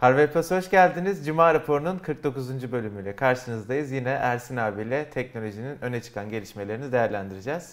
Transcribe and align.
Harvey 0.00 0.26
Plus 0.26 0.50
hoş 0.50 0.70
geldiniz. 0.70 1.26
Cuma 1.26 1.54
raporunun 1.54 1.98
49. 1.98 2.72
bölümüyle 2.72 3.16
karşınızdayız. 3.16 3.90
Yine 3.90 4.08
Ersin 4.08 4.56
abiyle 4.56 5.04
teknolojinin 5.10 5.76
öne 5.82 6.02
çıkan 6.02 6.30
gelişmelerini 6.30 6.92
değerlendireceğiz. 6.92 7.72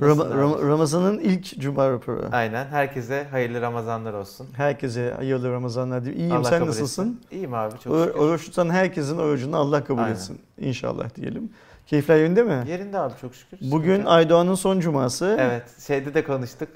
Ram- 0.00 0.18
Ram-? 0.38 0.68
Ramazan'ın 0.68 1.18
ilk 1.18 1.60
cuma 1.60 1.90
raporu. 1.90 2.28
Aynen. 2.32 2.66
Herkese 2.66 3.26
hayırlı 3.30 3.60
Ramazanlar 3.60 4.12
olsun. 4.12 4.48
Herkese 4.56 5.12
hayırlı 5.16 5.52
Ramazanlar 5.52 6.04
diyeyim. 6.04 6.20
İyiyim 6.24 6.36
Allah 6.36 6.44
sen 6.44 6.58
kabul 6.58 6.68
nasılsın? 6.70 7.02
etsin. 7.02 7.20
İyiyim 7.36 7.54
abi 7.54 7.78
çok 7.84 7.92
O- 7.92 8.04
şükür. 8.04 8.18
Oruç 8.18 8.44
tutan 8.44 8.70
herkesin 8.70 9.18
orucunu 9.18 9.56
Allah 9.56 9.84
kabul 9.84 10.02
Aynen. 10.02 10.12
etsin. 10.14 10.40
İnşallah 10.58 11.14
diyelim. 11.16 11.50
Keyifler 11.86 12.16
yerinde 12.16 12.42
mi? 12.42 12.64
Yerinde 12.68 12.98
abi 12.98 13.12
çok 13.20 13.34
şükür. 13.34 13.58
Bugün. 13.70 14.04
Aydoğan'ın 14.04 14.54
son 14.54 14.80
cuması. 14.80 15.36
Evet. 15.40 15.80
Şeyde 15.86 16.14
de 16.14 16.24
konuştuk. 16.24 16.68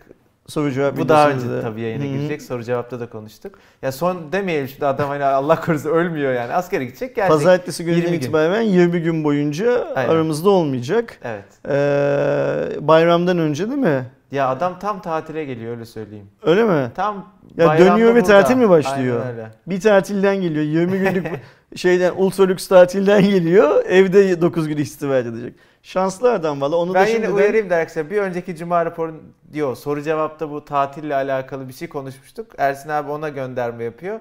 Soru 0.48 0.72
cevap 0.72 0.96
Bu 0.96 1.08
daha 1.08 1.28
önce 1.30 1.36
videosunda. 1.44 1.60
tabii 1.62 1.80
yayına 1.80 2.06
girecek. 2.06 2.42
Soru 2.42 2.64
cevapta 2.64 3.00
da 3.00 3.06
konuştuk. 3.10 3.54
Ya 3.82 3.93
son 3.93 4.32
demeyelim 4.32 4.68
şimdi 4.68 4.86
adam 4.86 5.08
hani 5.08 5.25
Allah 5.25 5.61
korusun 5.61 5.90
ölmüyor 5.90 6.32
yani. 6.32 6.52
Askere 6.52 6.84
gidecek 6.84 7.16
gelecek. 7.16 7.29
Pazartesi 7.38 7.84
gününden 7.84 8.00
20 8.02 8.11
gün. 8.12 8.18
itibaren 8.18 8.62
20 8.62 9.02
gün 9.02 9.24
boyunca 9.24 9.85
Aynen. 9.94 10.08
aramızda 10.11 10.50
olmayacak. 10.50 11.18
Evet. 11.24 11.44
Ee, 11.68 12.68
bayramdan 12.88 13.38
önce 13.38 13.66
değil 13.68 13.79
mi? 13.79 14.04
Ya 14.32 14.48
adam 14.48 14.79
tam 14.79 15.02
tatile 15.02 15.44
geliyor 15.44 15.71
öyle 15.72 15.85
söyleyeyim. 15.85 16.26
Öyle 16.43 16.64
mi? 16.64 16.90
Tam 16.94 17.26
Ya 17.57 17.79
dönüyor 17.79 18.14
ve 18.14 18.22
tatil 18.22 18.57
mi 18.57 18.68
başlıyor? 18.68 19.21
Aynen 19.21 19.32
öyle. 19.36 19.50
Bir 19.66 19.80
tatilden 19.80 20.36
geliyor. 20.36 20.64
20 20.64 20.99
günlük 20.99 21.26
şeyden 21.76 22.12
ultra 22.16 22.44
lüks 22.44 22.68
tatilden 22.68 23.22
geliyor. 23.30 23.85
Evde 23.85 24.40
9 24.40 24.68
gün 24.68 24.76
istifa 24.76 25.16
edecek. 25.16 25.54
Şanslı 25.82 26.32
adam 26.32 26.61
valla. 26.61 26.76
Onu 26.76 26.94
Ben 26.94 27.02
da 27.02 27.07
yine 27.07 27.16
şimdiden... 27.16 27.32
uyarayım 27.35 27.71
da 27.71 27.76
arkadaşlar. 27.76 28.11
Bir 28.11 28.16
önceki 28.18 28.57
cuma 28.57 28.85
raporu 28.86 29.14
diyor. 29.52 29.76
Soru 29.76 30.02
cevapta 30.02 30.50
bu 30.50 30.64
tatille 30.64 31.14
alakalı 31.14 31.68
bir 31.68 31.72
şey 31.72 31.89
konuşmuştuk. 31.89 32.47
Ersin 32.58 32.89
abi 32.89 33.11
ona 33.11 33.28
gönderme 33.28 33.84
yapıyor. 33.84 34.20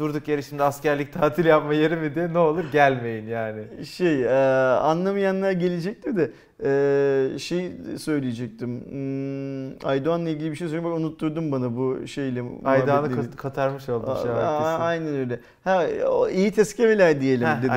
Durduk 0.00 0.28
yere 0.28 0.42
şimdi 0.42 0.62
askerlik 0.62 1.12
tatil 1.12 1.44
yapma 1.44 1.74
yeri 1.74 1.96
mi 1.96 2.14
diye 2.14 2.32
ne 2.32 2.38
olur 2.38 2.64
gelmeyin 2.72 3.26
yani. 3.26 3.86
Şey 3.86 4.24
e, 4.24 4.28
anlamayanlar 4.74 5.52
gelecektir 5.52 6.16
de 6.16 6.30
e, 6.64 7.38
şey 7.38 7.72
söyleyecektim. 7.98 8.68
Hmm, 8.90 9.88
Aydoğan'la 9.88 10.28
ilgili 10.28 10.50
bir 10.50 10.56
şey 10.56 10.68
söyleyeyim. 10.68 10.92
Bak 10.92 10.98
unutturdun 11.00 11.52
bana 11.52 11.76
bu 11.76 12.06
şeyle. 12.06 12.40
Muhabbetleri. 12.42 13.14
kat- 13.14 13.36
katarmış 13.36 13.88
oldum 13.88 14.14
şu 14.22 14.32
an. 14.32 14.58
kesin. 14.58 14.80
Aynen 14.80 15.14
öyle. 15.14 15.40
Ha, 15.64 15.86
iyi 16.32 16.52
tezkereler 16.52 17.20
diyelim 17.20 17.46
Heh, 17.46 17.58
dedim. 17.58 17.70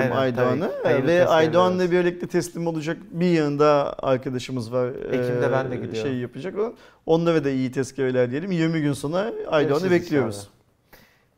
Hayırlı 0.83 1.07
Ve 1.07 1.27
Aydoğan'la 1.27 1.91
birlikte 1.91 2.27
teslim 2.27 2.67
olacak 2.67 2.97
bir 3.11 3.31
yanında 3.31 3.95
arkadaşımız 3.99 4.73
var. 4.73 4.87
Ekim'de 5.11 5.45
Ee, 5.45 5.51
ben 5.51 5.71
de 5.71 5.75
gidiyorum. 5.75 6.09
Şey 6.09 6.17
yapacak 6.17 6.57
olan. 6.57 6.73
Onlara 7.05 7.43
da 7.43 7.49
iyi 7.49 7.71
tezkereler 7.71 8.31
diyelim. 8.31 8.51
20 8.51 8.81
gün 8.81 8.93
sonra 8.93 9.33
Aydoğan'ı 9.47 9.91
bekliyoruz. 9.91 10.35
inşallah. 10.35 10.62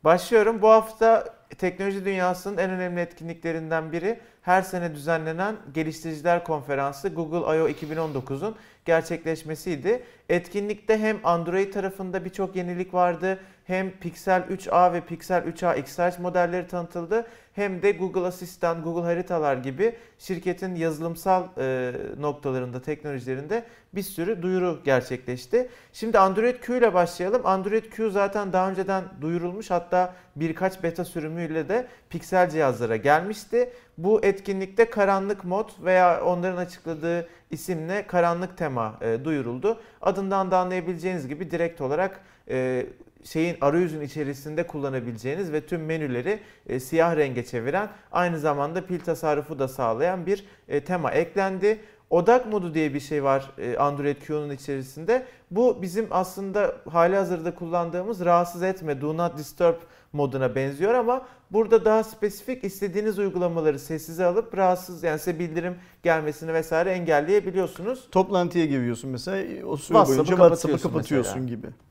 Başlıyorum. 0.06 0.62
Bu 0.62 0.68
hafta 0.68 1.24
teknoloji 1.58 2.04
dünyasının 2.04 2.56
en 2.56 2.70
önemli 2.70 3.00
etkinliklerinden 3.00 3.92
biri 3.92 4.20
her 4.42 4.62
sene 4.62 4.94
düzenlenen 4.94 5.56
Geliştiriciler 5.74 6.44
Konferansı 6.44 7.08
Google 7.08 7.56
I.O. 7.56 7.68
2019'un 7.68 8.56
gerçekleşmesiydi. 8.84 10.02
Etkinlikte 10.28 10.98
hem 10.98 11.16
Android 11.24 11.72
tarafında 11.72 12.24
birçok 12.24 12.56
yenilik 12.56 12.94
vardı, 12.94 13.38
hem 13.66 13.90
Pixel 13.90 14.42
3a 14.42 14.92
ve 14.92 15.00
Pixel 15.00 15.42
3a 15.42 15.78
XL 15.78 16.20
modelleri 16.20 16.66
tanıtıldı, 16.66 17.26
hem 17.52 17.82
de 17.82 17.92
Google 17.92 18.26
Asistan, 18.26 18.82
Google 18.82 19.02
Haritalar 19.02 19.56
gibi 19.56 19.94
şirketin 20.18 20.74
yazılımsal 20.74 21.44
e, 21.58 21.92
noktalarında, 22.18 22.82
teknolojilerinde 22.82 23.64
bir 23.94 24.02
sürü 24.02 24.42
duyuru 24.42 24.80
gerçekleşti. 24.84 25.68
Şimdi 25.92 26.18
Android 26.18 26.60
Q 26.60 26.78
ile 26.78 26.94
başlayalım. 26.94 27.46
Android 27.46 27.84
Q 27.84 28.10
zaten 28.10 28.52
daha 28.52 28.70
önceden 28.70 29.04
duyurulmuş 29.20 29.70
hatta 29.70 30.14
birkaç 30.36 30.82
beta 30.82 31.04
sürümüyle 31.04 31.68
de 31.68 31.86
Pixel 32.10 32.50
cihazlara 32.50 32.96
gelmişti. 32.96 33.70
Bu 33.98 34.24
etkinlikte 34.24 34.90
karanlık 34.90 35.44
mod 35.44 35.70
veya 35.84 36.24
onların 36.24 36.56
açıkladığı 36.56 37.28
isimle 37.50 38.06
karanlık 38.06 38.58
tema 38.58 38.94
e, 39.00 39.24
duyuruldu. 39.24 39.80
Adından 40.02 40.50
da 40.50 40.58
anlayabileceğiniz 40.58 41.28
gibi 41.28 41.50
direkt 41.50 41.80
olarak 41.80 42.20
e, 42.50 42.86
şeyin 43.26 43.56
arayüzün 43.60 44.00
içerisinde 44.00 44.66
kullanabileceğiniz 44.66 45.52
ve 45.52 45.66
tüm 45.66 45.84
menüleri 45.84 46.40
e, 46.66 46.80
siyah 46.80 47.16
renge 47.16 47.44
çeviren 47.44 47.88
aynı 48.12 48.38
zamanda 48.38 48.86
pil 48.86 49.00
tasarrufu 49.00 49.58
da 49.58 49.68
sağlayan 49.68 50.26
bir 50.26 50.44
e, 50.68 50.80
tema 50.80 51.10
eklendi. 51.10 51.80
Odak 52.10 52.46
modu 52.46 52.74
diye 52.74 52.94
bir 52.94 53.00
şey 53.00 53.24
var 53.24 53.50
e, 53.58 53.76
Android 53.76 54.16
Q'nun 54.16 54.50
içerisinde. 54.50 55.26
Bu 55.50 55.82
bizim 55.82 56.06
aslında 56.10 56.76
hali 56.90 57.16
hazırda 57.16 57.54
kullandığımız 57.54 58.24
rahatsız 58.24 58.62
etme, 58.62 59.00
do 59.00 59.16
not 59.16 59.38
disturb 59.38 59.74
moduna 60.12 60.54
benziyor 60.54 60.94
ama 60.94 61.26
burada 61.50 61.84
daha 61.84 62.04
spesifik 62.04 62.64
istediğiniz 62.64 63.18
uygulamaları 63.18 63.78
sessize 63.78 64.24
alıp 64.24 64.56
rahatsız 64.56 65.02
yani 65.02 65.18
size 65.18 65.38
bildirim 65.38 65.76
gelmesini 66.02 66.54
vesaire 66.54 66.90
engelleyebiliyorsunuz. 66.90 68.08
Toplantıya 68.10 68.66
giriyorsun 68.66 69.10
mesela. 69.10 69.66
O 69.66 69.76
süre 69.76 69.86
WhatsApp'ı 69.86 70.08
boyunca 70.08 70.30
WhatsApp'ı 70.30 70.72
kapatıyorsun 70.72 70.88
kapatıyorsun 70.88 71.42
mesela. 71.42 71.56
gibi. 71.56 71.85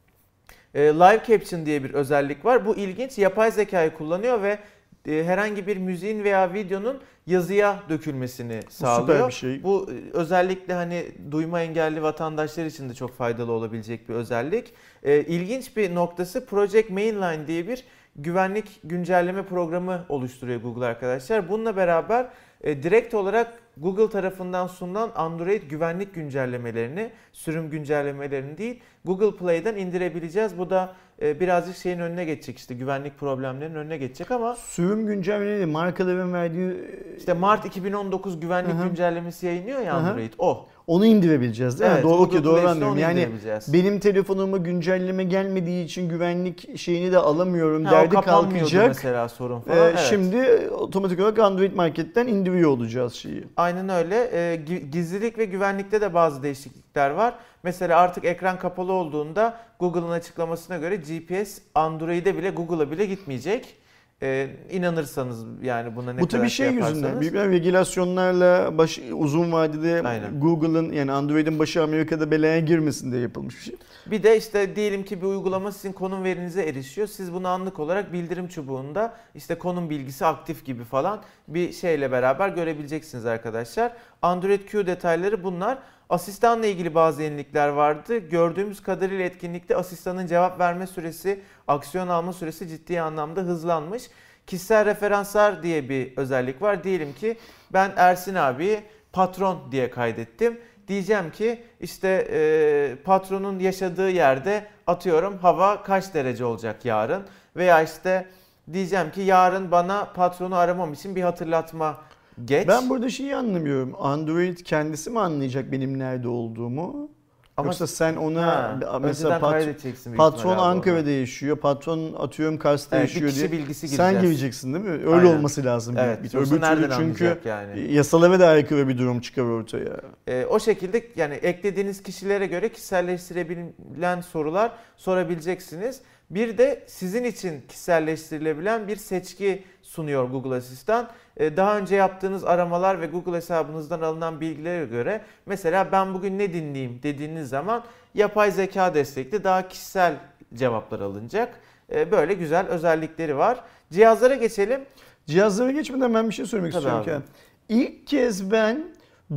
E, 0.76 0.82
Live 0.82 1.22
Caption 1.28 1.66
diye 1.66 1.84
bir 1.84 1.94
özellik 1.94 2.46
var. 2.46 2.66
Bu 2.66 2.76
ilginç. 2.76 3.18
Yapay 3.18 3.52
zekayı 3.52 3.94
kullanıyor 3.94 4.42
ve 4.42 4.60
e, 5.08 5.24
herhangi 5.24 5.68
bir 5.68 5.78
müziğin 5.78 6.24
veya 6.24 6.54
videonun 6.54 7.00
yazıya 7.28 7.80
dökülmesini 7.90 8.60
Bu 8.68 8.72
sağlıyor. 8.72 9.18
süper 9.18 9.28
bir 9.28 9.34
şey. 9.34 9.64
Bu 9.64 9.90
e, 9.92 10.18
özellikle 10.18 10.74
hani 10.74 11.06
duyma 11.32 11.62
engelli 11.62 12.04
vatandaşlar 12.04 12.66
için 12.66 12.90
de 12.90 12.94
çok 12.94 13.18
faydalı 13.18 13.52
olabilecek 13.52 14.10
bir 14.10 14.14
özellik. 14.14 14.74
İlginç 15.04 15.78
bir 15.78 15.96
noktası 15.96 16.46
Project 16.46 16.90
Mainline 16.90 17.48
diye 17.48 17.68
bir 17.68 17.84
güvenlik 18.16 18.80
güncelleme 18.84 19.44
programı 19.46 20.06
oluşturuyor 20.10 20.62
Google 20.62 20.86
arkadaşlar. 20.86 21.50
Bununla 21.50 21.76
beraber 21.76 22.28
direkt 22.64 23.14
olarak 23.14 23.54
Google 23.78 24.10
tarafından 24.10 24.68
sunulan 24.68 25.12
Android 25.16 25.64
güvenlik 25.64 26.14
güncellemelerini, 26.16 27.10
sürüm 27.34 27.70
güncellemelerini 27.70 28.58
değil 28.58 28.80
Google 29.06 29.38
Play'den 29.38 29.76
indirebileceğiz. 29.76 30.58
Bu 30.58 30.70
da 30.70 30.94
e, 31.22 31.40
birazcık 31.40 31.76
şeyin 31.78 32.00
önüne 32.00 32.26
geçecek 32.26 32.58
işte 32.58 32.74
güvenlik 32.74 33.20
problemlerinin 33.20 33.76
önüne 33.76 33.98
geçecek 33.98 34.32
ama 34.32 34.56
Sürüm 34.56 35.06
güncellemeleri 35.08 35.66
markaların 35.66 36.34
verdiği 36.34 36.74
işte 37.18 37.34
Mart 37.34 37.66
2019 37.66 38.40
güvenlik 38.40 38.74
Hı 38.74 38.78
hı. 38.78 38.88
güncellemesi 38.88 39.46
yayınlıyor 39.46 39.80
ya. 39.80 39.94
Android 39.94 40.34
o. 40.38 40.66
onu 40.88 41.06
indirebileceğiz 41.06 41.80
değil 41.80 41.92
mi? 41.92 41.94
Evet, 41.96 42.04
Doğru 42.04 42.18
Google 42.18 42.38
ki 42.38 42.44
doğru 42.44 42.68
anlıyorum. 42.68 42.98
Yani 42.98 43.28
benim 43.68 44.00
telefonuma 44.00 44.58
güncelleme 44.58 45.24
gelmediği 45.24 45.86
için 45.86 46.10
güvenlik 46.10 46.78
şeyini 46.80 47.12
de 47.12 47.18
alamıyorum 47.18 47.86
Ha, 47.86 47.92
derdi 47.92 48.16
kalkacak. 48.16 48.88
mesela 48.88 49.30
sorun 49.30 49.60
falan. 49.60 49.78
Ee, 49.78 49.82
evet. 49.82 50.00
Şimdi 50.00 50.70
otomatik 50.72 51.20
olarak 51.20 51.40
Android 51.40 51.74
Market'ten 51.74 52.28
indiriyor 52.28 52.70
olacağız 52.70 53.14
şeyi. 53.14 53.44
Aynen 53.58 53.65
öyle. 53.74 54.30
Ee, 54.34 54.56
gi- 54.56 54.90
gizlilik 54.92 55.38
ve 55.38 55.46
güvenlikte 55.46 56.02
de 56.02 56.14
bazı 56.14 56.44
değişiklikler 56.44 57.10
var. 57.10 57.34
Mesela 57.64 58.00
artık 58.00 58.26
ekran 58.26 58.60
kapalı 58.60 58.92
olduğunda 58.92 59.58
Google'ın 59.80 60.12
açıklamasına 60.12 60.78
göre 60.78 60.96
GPS 60.96 61.58
Android'e 61.76 62.38
bile 62.38 62.50
Google'a 62.50 62.92
bile 62.92 63.06
gitmeyecek. 63.06 63.76
Ee, 64.22 64.48
inanırsanız 64.72 65.46
yani 65.64 65.96
buna 65.96 66.14
ne 66.14 66.22
Bu 66.22 66.28
tabii 66.28 66.50
şey 66.50 66.68
yüzünden 66.68 66.86
yaparsanız. 66.88 67.22
büyük 67.22 67.34
bir 67.34 67.40
regülasyonlarla 67.40 68.78
baş, 68.78 69.00
uzun 69.14 69.52
vadede 69.52 70.08
Aynen. 70.08 70.40
Google'ın 70.40 70.92
yani 70.92 71.12
Android'in 71.12 71.60
başı 71.60 71.84
Amerika'da 71.84 72.32
belaya 72.32 72.60
girmesin 72.60 73.12
diye 73.12 73.22
yapılmış 73.22 73.56
bir 73.58 73.62
şey. 73.62 73.76
Bir 74.08 74.24
de 74.24 74.38
işte 74.38 74.76
diyelim 74.76 75.04
ki 75.06 75.22
bir 75.22 75.26
uygulama 75.26 75.72
sizin 75.72 75.94
konum 75.94 76.24
verinize 76.24 76.64
erişiyor. 76.64 77.08
Siz 77.08 77.34
bunu 77.34 77.48
anlık 77.48 77.80
olarak 77.80 78.14
bildirim 78.14 78.48
çubuğunda 78.48 79.18
işte 79.36 79.58
konum 79.58 79.90
bilgisi 79.90 80.26
aktif 80.26 80.66
gibi 80.66 80.84
falan 80.84 81.24
bir 81.48 81.72
şeyle 81.72 82.12
beraber 82.12 82.50
görebileceksiniz 82.50 83.26
arkadaşlar. 83.26 83.94
Android 84.22 84.62
Q 84.68 84.88
detayları 84.88 85.44
bunlar. 85.44 85.78
Asistanla 86.10 86.66
ilgili 86.66 86.96
bazı 86.96 87.24
yenilikler 87.24 87.68
vardı. 87.68 88.18
Gördüğümüz 88.18 88.82
kadarıyla 88.82 89.26
etkinlikte 89.26 89.76
asistanın 89.76 90.28
cevap 90.28 90.60
verme 90.60 90.88
süresi, 90.88 91.42
aksiyon 91.68 92.08
alma 92.08 92.34
süresi 92.34 92.68
ciddi 92.68 93.02
anlamda 93.02 93.42
hızlanmış. 93.42 94.10
Kişisel 94.48 94.86
referanslar 94.86 95.64
diye 95.64 95.90
bir 95.90 96.18
özellik 96.18 96.62
var. 96.62 96.84
Diyelim 96.84 97.14
ki 97.14 97.38
ben 97.74 97.94
Ersin 97.98 98.36
abiyi 98.36 98.80
patron 99.14 99.72
diye 99.72 99.90
kaydettim. 99.90 100.60
Diyeceğim 100.88 101.32
ki 101.32 101.64
işte 101.82 102.28
e, 102.32 102.96
patronun 103.04 103.60
yaşadığı 103.60 104.10
yerde 104.10 104.68
atıyorum 104.88 105.38
hava 105.38 105.84
kaç 105.84 106.14
derece 106.14 106.46
olacak 106.46 106.86
yarın 106.86 107.24
veya 107.56 107.82
işte 107.82 108.26
diyeceğim 108.74 109.12
ki 109.12 109.22
yarın 109.22 109.72
bana 109.72 110.06
patronu 110.06 110.56
aramam 110.56 110.94
için 110.94 111.16
bir 111.16 111.22
hatırlatma 111.22 111.98
geç. 112.46 112.68
Ben 112.68 112.90
burada 112.90 113.10
şeyi 113.10 113.36
anlamıyorum. 113.36 113.96
Android 114.00 114.58
kendisi 114.58 115.10
mi 115.10 115.20
anlayacak 115.20 115.72
benim 115.72 116.00
nerede 116.00 116.28
olduğumu? 116.28 117.10
Ama 117.58 117.68
Yoksa 117.68 117.88
sen 117.88 118.16
ona 118.16 118.48
Ha, 118.48 119.00
mesela 119.00 119.38
pat- 119.40 120.16
patron 120.18 120.58
Ankara'da 120.58 121.10
yaşıyor, 121.10 121.58
patron 121.58 122.14
atıyorum 122.14 122.58
Kars'ta 122.58 122.98
Evet, 122.98 123.10
yaşıyor 123.10 123.32
diye 123.32 123.52
bilgisi 123.52 123.88
sen 123.88 124.12
gireceğiz. 124.12 124.22
gireceksin 124.22 124.74
değil 124.74 124.86
mi? 124.86 124.92
Öyle 124.92 125.10
Aynen. 125.10 125.26
olması 125.38 125.66
lazım. 125.66 125.96
Evet, 125.98 126.24
bir. 126.24 126.34
Öbür 126.38 126.62
türlü 126.62 126.90
çünkü 126.98 127.38
yani? 127.46 127.94
yasalara 127.94 128.40
da 128.40 128.48
aykırı 128.48 128.88
bir 128.88 128.98
durum 128.98 129.20
çıkar 129.22 129.42
ortaya. 129.44 130.02
Ee, 130.28 130.46
o 130.50 130.60
şekilde 130.60 131.04
yani 131.16 131.34
eklediğiniz 131.34 132.04
kişilere 132.04 132.46
göre 132.46 132.70
kişiselleştirebilen 132.70 134.22
sorular 134.22 134.72
sorabileceksiniz. 134.98 136.02
Bir 136.30 136.58
de 136.58 136.84
sizin 136.88 137.24
için 137.24 137.62
kişiselleştirilebilen 137.68 138.88
bir 138.88 138.96
seçki 138.96 139.64
sunuyor 139.86 140.24
Google 140.30 140.56
Asistan. 140.56 141.08
Ee, 141.38 141.58
daha 141.58 141.78
önce 141.78 141.96
yaptığınız 141.96 142.44
aramalar 142.44 143.02
ve 143.02 143.06
Google 143.06 143.38
hesabınızdan 143.38 144.02
alınan 144.02 144.42
bilgilere 144.42 144.86
göre 144.86 145.22
mesela 145.46 145.92
ben 145.92 146.14
bugün 146.14 146.40
ne 146.40 146.54
dinleyeyim 146.54 147.00
dediğiniz 147.04 147.50
zaman 147.50 147.84
yapay 148.14 148.52
zeka 148.52 148.94
destekli 148.94 149.44
daha 149.44 149.68
kişisel 149.68 150.16
cevaplar 150.54 151.00
alınacak. 151.00 151.60
Ee, 151.92 152.12
böyle 152.12 152.34
güzel 152.34 152.68
özellikleri 152.68 153.38
var. 153.38 153.64
Cihazlara 153.92 154.36
geçelim. 154.36 154.82
Cihazlara 155.26 155.72
geçmeden 155.72 156.14
ben 156.14 156.30
bir 156.30 156.34
şey 156.34 156.46
söylemek 156.46 156.74
Tabii 156.74 156.84
istiyorum. 156.84 157.02
abi. 157.02 157.24
Ken. 157.70 157.78
İlk 157.78 158.08
kez 158.08 158.52
ben 158.52 158.86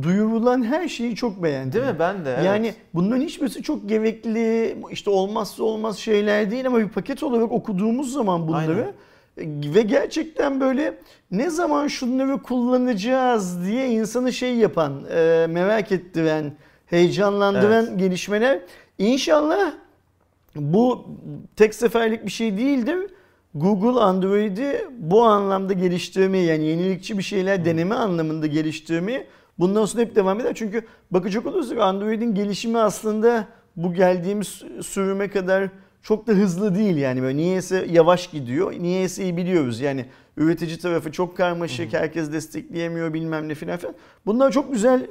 duyurulan 0.01 0.63
her 0.63 0.87
şeyi 0.87 1.15
çok 1.15 1.43
beğendim. 1.43 1.81
Değil 1.81 1.93
mi? 1.93 1.99
Ben 1.99 2.25
de. 2.25 2.33
evet. 2.33 2.45
Yani 2.45 2.73
bunların 2.93 3.21
hiçbirisi 3.21 3.63
çok 3.63 3.89
gerekli, 3.89 4.77
işte 4.91 5.09
olmazsa 5.09 5.63
olmaz 5.63 5.97
şeyler 5.97 6.51
değil 6.51 6.67
ama 6.67 6.79
bir 6.79 6.89
paket 6.89 7.23
olarak 7.23 7.51
okuduğumuz 7.51 8.13
zaman 8.13 8.47
bunları 8.47 8.93
ve 9.37 9.81
gerçekten 9.81 10.59
böyle 10.59 10.93
ne 11.31 11.49
zaman 11.49 11.87
şunları 11.87 12.41
kullanacağız 12.41 13.65
diye 13.65 13.87
insanı 13.89 14.33
şey 14.33 14.55
yapan, 14.55 15.03
e, 15.15 15.47
merak 15.49 15.91
ettiren, 15.91 16.53
heyecanlandıran 16.85 17.97
gelişmeler. 17.97 18.59
İnşallah 18.97 19.71
bu 20.55 21.05
tek 21.55 21.75
seferlik 21.75 22.25
bir 22.25 22.31
şey 22.31 22.57
değildir. 22.57 22.97
Google 23.55 23.99
Android'i 23.99 24.85
bu 24.99 25.23
anlamda 25.23 25.73
geliştirmeyi 25.73 26.45
yani 26.45 26.65
yenilikçi 26.65 27.17
bir 27.17 27.23
şeyler 27.23 27.65
deneme 27.65 27.95
anlamında 27.95 28.47
geliştirmeyi 28.47 29.27
bundan 29.59 29.85
sonra 29.85 30.03
hep 30.03 30.15
devam 30.15 30.39
eder. 30.39 30.51
Çünkü 30.55 30.85
bakacak 31.11 31.45
olursak 31.45 31.77
Android'in 31.77 32.35
gelişimi 32.35 32.79
aslında 32.79 33.47
bu 33.75 33.93
geldiğimiz 33.93 34.63
sürüme 34.81 35.29
kadar 35.29 35.69
çok 36.03 36.27
da 36.27 36.31
hızlı 36.31 36.75
değil 36.75 36.97
yani 36.97 37.21
böyle 37.21 37.37
niyeyse 37.37 37.85
yavaş 37.89 38.27
gidiyor. 38.27 38.73
Niyeyse 38.79 39.23
iyi 39.23 39.37
biliyoruz 39.37 39.79
yani 39.81 40.05
üretici 40.37 40.77
tarafı 40.77 41.11
çok 41.11 41.37
karmaşık, 41.37 41.93
herkes 41.93 42.31
destekleyemiyor 42.31 43.13
bilmem 43.13 43.47
ne 43.49 43.55
filan 43.55 43.77
filan. 43.77 43.95
Bunlar 44.25 44.51
çok 44.51 44.71
güzel. 44.73 45.07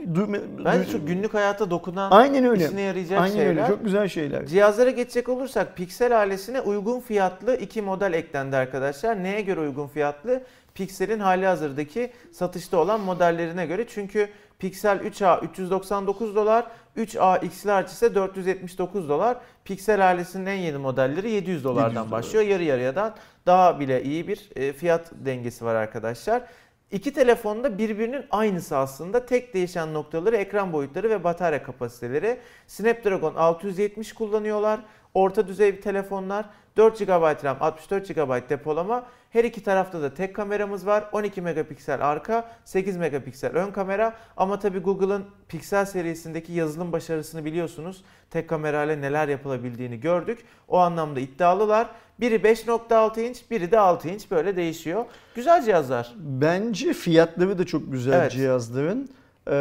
Bence 0.64 0.90
çok 0.92 1.06
günlük 1.06 1.34
hayata 1.34 1.70
dokunan, 1.70 2.10
Aynen 2.10 2.44
öyle. 2.44 2.64
işine 2.66 2.80
yarayacak 2.80 3.20
Aynen 3.20 3.34
şeyler. 3.34 3.48
öyle. 3.50 3.66
Çok 3.66 3.84
güzel 3.84 4.08
şeyler. 4.08 4.46
Cihazlara 4.46 4.90
geçecek 4.90 5.28
olursak 5.28 5.76
Pixel 5.76 6.20
ailesine 6.20 6.60
uygun 6.60 7.00
fiyatlı 7.00 7.56
iki 7.56 7.82
model 7.82 8.12
eklendi 8.12 8.56
arkadaşlar. 8.56 9.22
Neye 9.22 9.40
göre 9.40 9.60
uygun 9.60 9.86
fiyatlı? 9.88 10.42
Pixel'in 10.78 11.18
hali 11.18 11.46
hazırdaki 11.46 12.12
satışta 12.32 12.76
olan 12.78 13.00
modellerine 13.00 13.66
göre. 13.66 13.86
Çünkü 13.88 14.28
Pixel 14.58 14.98
3a 14.98 15.44
399 15.44 16.36
dolar, 16.36 16.66
3a 16.96 17.46
XL 17.46 17.84
ise 17.84 18.14
479 18.14 19.08
dolar. 19.08 19.36
Pixel 19.64 20.08
ailesinin 20.08 20.46
en 20.46 20.56
yeni 20.56 20.78
modelleri 20.78 21.30
700 21.30 21.64
dolardan 21.64 21.88
700 21.88 21.96
dolar. 21.96 22.10
başlıyor. 22.10 22.44
Yarı 22.44 22.62
yarıyadan 22.62 23.14
daha 23.46 23.80
bile 23.80 24.02
iyi 24.02 24.28
bir 24.28 24.50
e, 24.56 24.72
fiyat 24.72 25.12
dengesi 25.24 25.64
var 25.64 25.74
arkadaşlar. 25.74 26.42
İki 26.90 27.12
telefonda 27.12 27.78
birbirinin 27.78 28.24
aynısı 28.30 28.76
aslında. 28.76 29.26
Tek 29.26 29.54
değişen 29.54 29.94
noktaları 29.94 30.36
ekran 30.36 30.72
boyutları 30.72 31.10
ve 31.10 31.24
batarya 31.24 31.62
kapasiteleri. 31.62 32.38
Snapdragon 32.66 33.34
670 33.34 34.12
kullanıyorlar. 34.12 34.80
Orta 35.14 35.48
düzey 35.48 35.76
bir 35.76 35.82
telefonlar. 35.82 36.44
4 36.78 36.98
GB 36.98 37.44
RAM, 37.44 37.56
64 37.60 38.08
GB 38.08 38.50
depolama. 38.50 39.06
Her 39.30 39.44
iki 39.44 39.62
tarafta 39.62 40.02
da 40.02 40.14
tek 40.14 40.34
kameramız 40.34 40.86
var. 40.86 41.04
12 41.12 41.42
megapiksel 41.42 42.08
arka, 42.10 42.48
8 42.64 42.96
megapiksel 42.96 43.52
ön 43.56 43.70
kamera. 43.70 44.14
Ama 44.36 44.58
tabii 44.58 44.78
Google'ın 44.78 45.24
Pixel 45.48 45.84
serisindeki 45.84 46.52
yazılım 46.52 46.92
başarısını 46.92 47.44
biliyorsunuz. 47.44 48.04
Tek 48.30 48.48
kamerayla 48.48 48.96
neler 48.96 49.28
yapılabildiğini 49.28 50.00
gördük. 50.00 50.38
O 50.68 50.78
anlamda 50.78 51.20
iddialılar. 51.20 51.88
Biri 52.20 52.34
5.6 52.34 53.20
inç, 53.20 53.50
biri 53.50 53.70
de 53.70 53.78
6 53.78 54.08
inç 54.08 54.30
böyle 54.30 54.56
değişiyor. 54.56 55.04
Güzel 55.34 55.64
cihazlar. 55.64 56.12
Bence 56.16 56.92
fiyatları 56.92 57.58
da 57.58 57.66
çok 57.66 57.92
güzel 57.92 58.20
Evet. 58.20 58.32
cihazların. 58.32 59.08
Ee, 59.46 59.52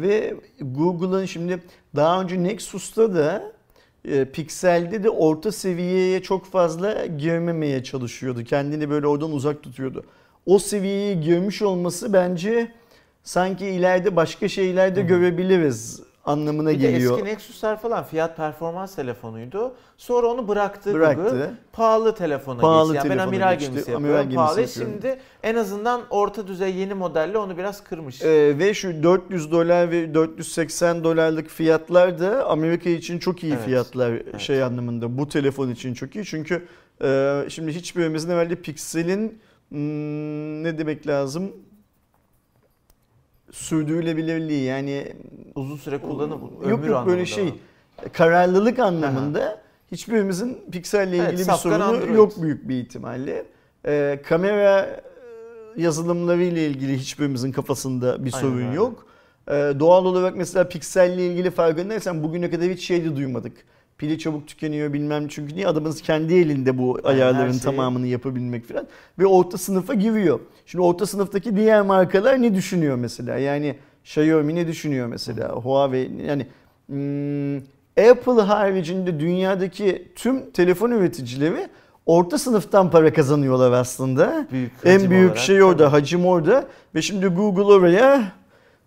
ve 0.00 0.34
Google'ın 0.60 1.24
şimdi 1.24 1.62
daha 1.96 2.20
önce 2.20 2.42
Nexus'ta 2.42 3.14
da 3.14 3.52
e, 4.08 4.24
Pixel'de 4.24 5.04
de 5.04 5.10
orta 5.10 5.52
seviyeye 5.52 6.22
çok 6.22 6.46
fazla 6.46 7.06
girmemeye 7.06 7.84
çalışıyordu. 7.84 8.44
Kendini 8.44 8.90
böyle 8.90 9.06
oradan 9.06 9.32
uzak 9.32 9.62
tutuyordu. 9.62 10.04
O 10.46 10.58
seviyeye 10.58 11.14
girmiş 11.14 11.62
olması 11.62 12.12
bence 12.12 12.72
sanki 13.22 13.66
ileride 13.66 14.16
başka 14.16 14.48
şeyler 14.48 14.96
de 14.96 15.02
görebiliriz 15.02 16.02
anlamına 16.24 16.70
Bir 16.70 16.74
geliyor. 16.74 17.12
eski 17.18 17.24
Nexus'lar 17.24 17.80
falan 17.80 18.04
fiyat 18.04 18.36
performans 18.36 18.94
telefonuydu. 18.94 19.74
Sonra 19.96 20.26
onu 20.26 20.48
bıraktı, 20.48 20.94
Bıraktı. 20.94 21.22
Google. 21.22 21.50
Pahalı 21.72 22.14
telefona 22.14 22.60
Pahalı 22.60 22.92
geçti. 22.92 23.08
Yani 23.08 23.18
ben 23.18 23.22
amiral 23.26 23.52
geçti. 23.54 23.70
gemisi 23.72 23.96
Amiral 23.96 24.14
yapıyorum. 24.14 24.30
gemisi 24.30 24.36
Pahalı. 24.36 24.60
yapıyorum. 24.60 24.92
Şimdi 25.02 25.18
en 25.42 25.54
azından 25.54 26.00
orta 26.10 26.46
düzey 26.46 26.74
yeni 26.74 26.94
modelle 26.94 27.38
onu 27.38 27.56
biraz 27.58 27.84
kırmış. 27.84 28.22
Ee, 28.22 28.58
ve 28.58 28.74
şu 28.74 29.02
400 29.02 29.52
dolar 29.52 29.90
ve 29.90 30.14
480 30.14 31.04
dolarlık 31.04 31.48
fiyatlar 31.50 32.20
da 32.20 32.46
Amerika 32.46 32.90
için 32.90 33.18
çok 33.18 33.42
iyi 33.42 33.52
Evet, 33.52 33.64
fiyatlar 33.64 34.22
şey 34.38 34.62
anlamında. 34.62 35.18
Bu 35.18 35.28
telefon 35.28 35.70
için 35.70 35.94
çok 35.94 36.16
iyi. 36.16 36.24
Çünkü 36.24 36.66
e, 37.04 37.40
şimdi 37.48 37.72
hiçbirimizin 37.72 38.30
evvelde 38.30 38.54
Pixel'in 38.56 39.38
hmm, 39.68 40.62
ne 40.64 40.78
demek 40.78 41.06
lazım? 41.06 41.52
Sürdürülebilirliği 43.52 44.62
yani 44.64 45.12
Uzun 45.54 45.76
süre 45.76 45.98
kullanım, 45.98 46.40
yok 46.40 46.62
ömür 46.64 46.72
yok 46.72 46.80
böyle 46.82 46.96
anlamında 46.96 47.26
şey 47.26 47.54
kararlılık 48.12 48.78
anlamında 48.78 49.60
hiçbirimizin 49.92 50.58
Pixel'le 50.72 51.06
ilgili 51.08 51.22
Evet, 51.22 51.38
bir 51.48 51.52
sorunu 51.52 51.84
Android. 51.84 52.14
yok 52.14 52.42
büyük 52.42 52.68
bir 52.68 52.76
ihtimalle. 52.76 53.44
Ee, 53.86 54.20
kamera 54.24 54.80
e, 54.80 55.00
yazılımları 55.82 56.42
ile 56.42 56.66
ilgili 56.66 56.98
hiçbirimizin 56.98 57.52
kafasında 57.52 58.24
bir 58.24 58.34
Aynen 58.34 58.46
sorun 58.46 58.66
öyle. 58.66 58.74
yok. 58.76 59.06
Ee, 59.48 59.52
doğal 59.80 60.04
olarak 60.04 60.36
mesela 60.36 60.68
Pixel'le 60.68 61.18
ilgili 61.18 61.50
farkındaysan 61.50 62.22
bugüne 62.22 62.50
kadar 62.50 62.68
hiç 62.68 62.86
şey 62.86 63.04
de 63.04 63.16
duymadık. 63.16 63.52
Pili 63.98 64.18
çabuk 64.18 64.46
tükeniyor 64.48 64.92
bilmem 64.92 65.28
çünkü 65.28 65.54
niye 65.56 65.68
adamınız 65.68 66.02
kendi 66.02 66.34
elinde 66.34 66.78
bu 66.78 66.98
her 67.04 67.10
ayarların 67.10 67.52
şeyi- 67.52 67.62
tamamını 67.62 68.06
yapabilmek 68.06 68.68
falan 68.68 68.86
ve 69.18 69.26
orta 69.26 69.58
sınıfa 69.58 69.94
giriyor. 69.94 70.40
Şimdi 70.66 70.84
orta 70.84 71.06
sınıftaki 71.06 71.56
diğer 71.56 71.82
markalar 71.82 72.42
ne 72.42 72.54
düşünüyor 72.54 72.96
mesela? 72.96 73.38
Yani 73.38 73.76
Xiaomi 74.04 74.54
ne 74.54 74.66
düşünüyor 74.66 75.06
mesela? 75.06 75.48
Huawei 75.48 76.10
yani 76.26 76.46
hmm, 76.86 77.56
Apple 78.10 78.42
haricinde 78.42 79.20
dünyadaki 79.20 80.08
tüm 80.16 80.50
telefon 80.50 80.90
üreticileri 80.90 81.68
orta 82.06 82.38
sınıftan 82.38 82.90
para 82.90 83.12
kazanıyorlar 83.12 83.72
aslında. 83.72 84.46
Büyük 84.52 84.72
en 84.84 85.10
büyük 85.10 85.24
olarak. 85.30 85.38
şey 85.38 85.62
orada, 85.62 85.92
hacim 85.92 86.26
orada 86.26 86.64
ve 86.94 87.02
şimdi 87.02 87.26
Google 87.26 87.62
oraya 87.62 88.32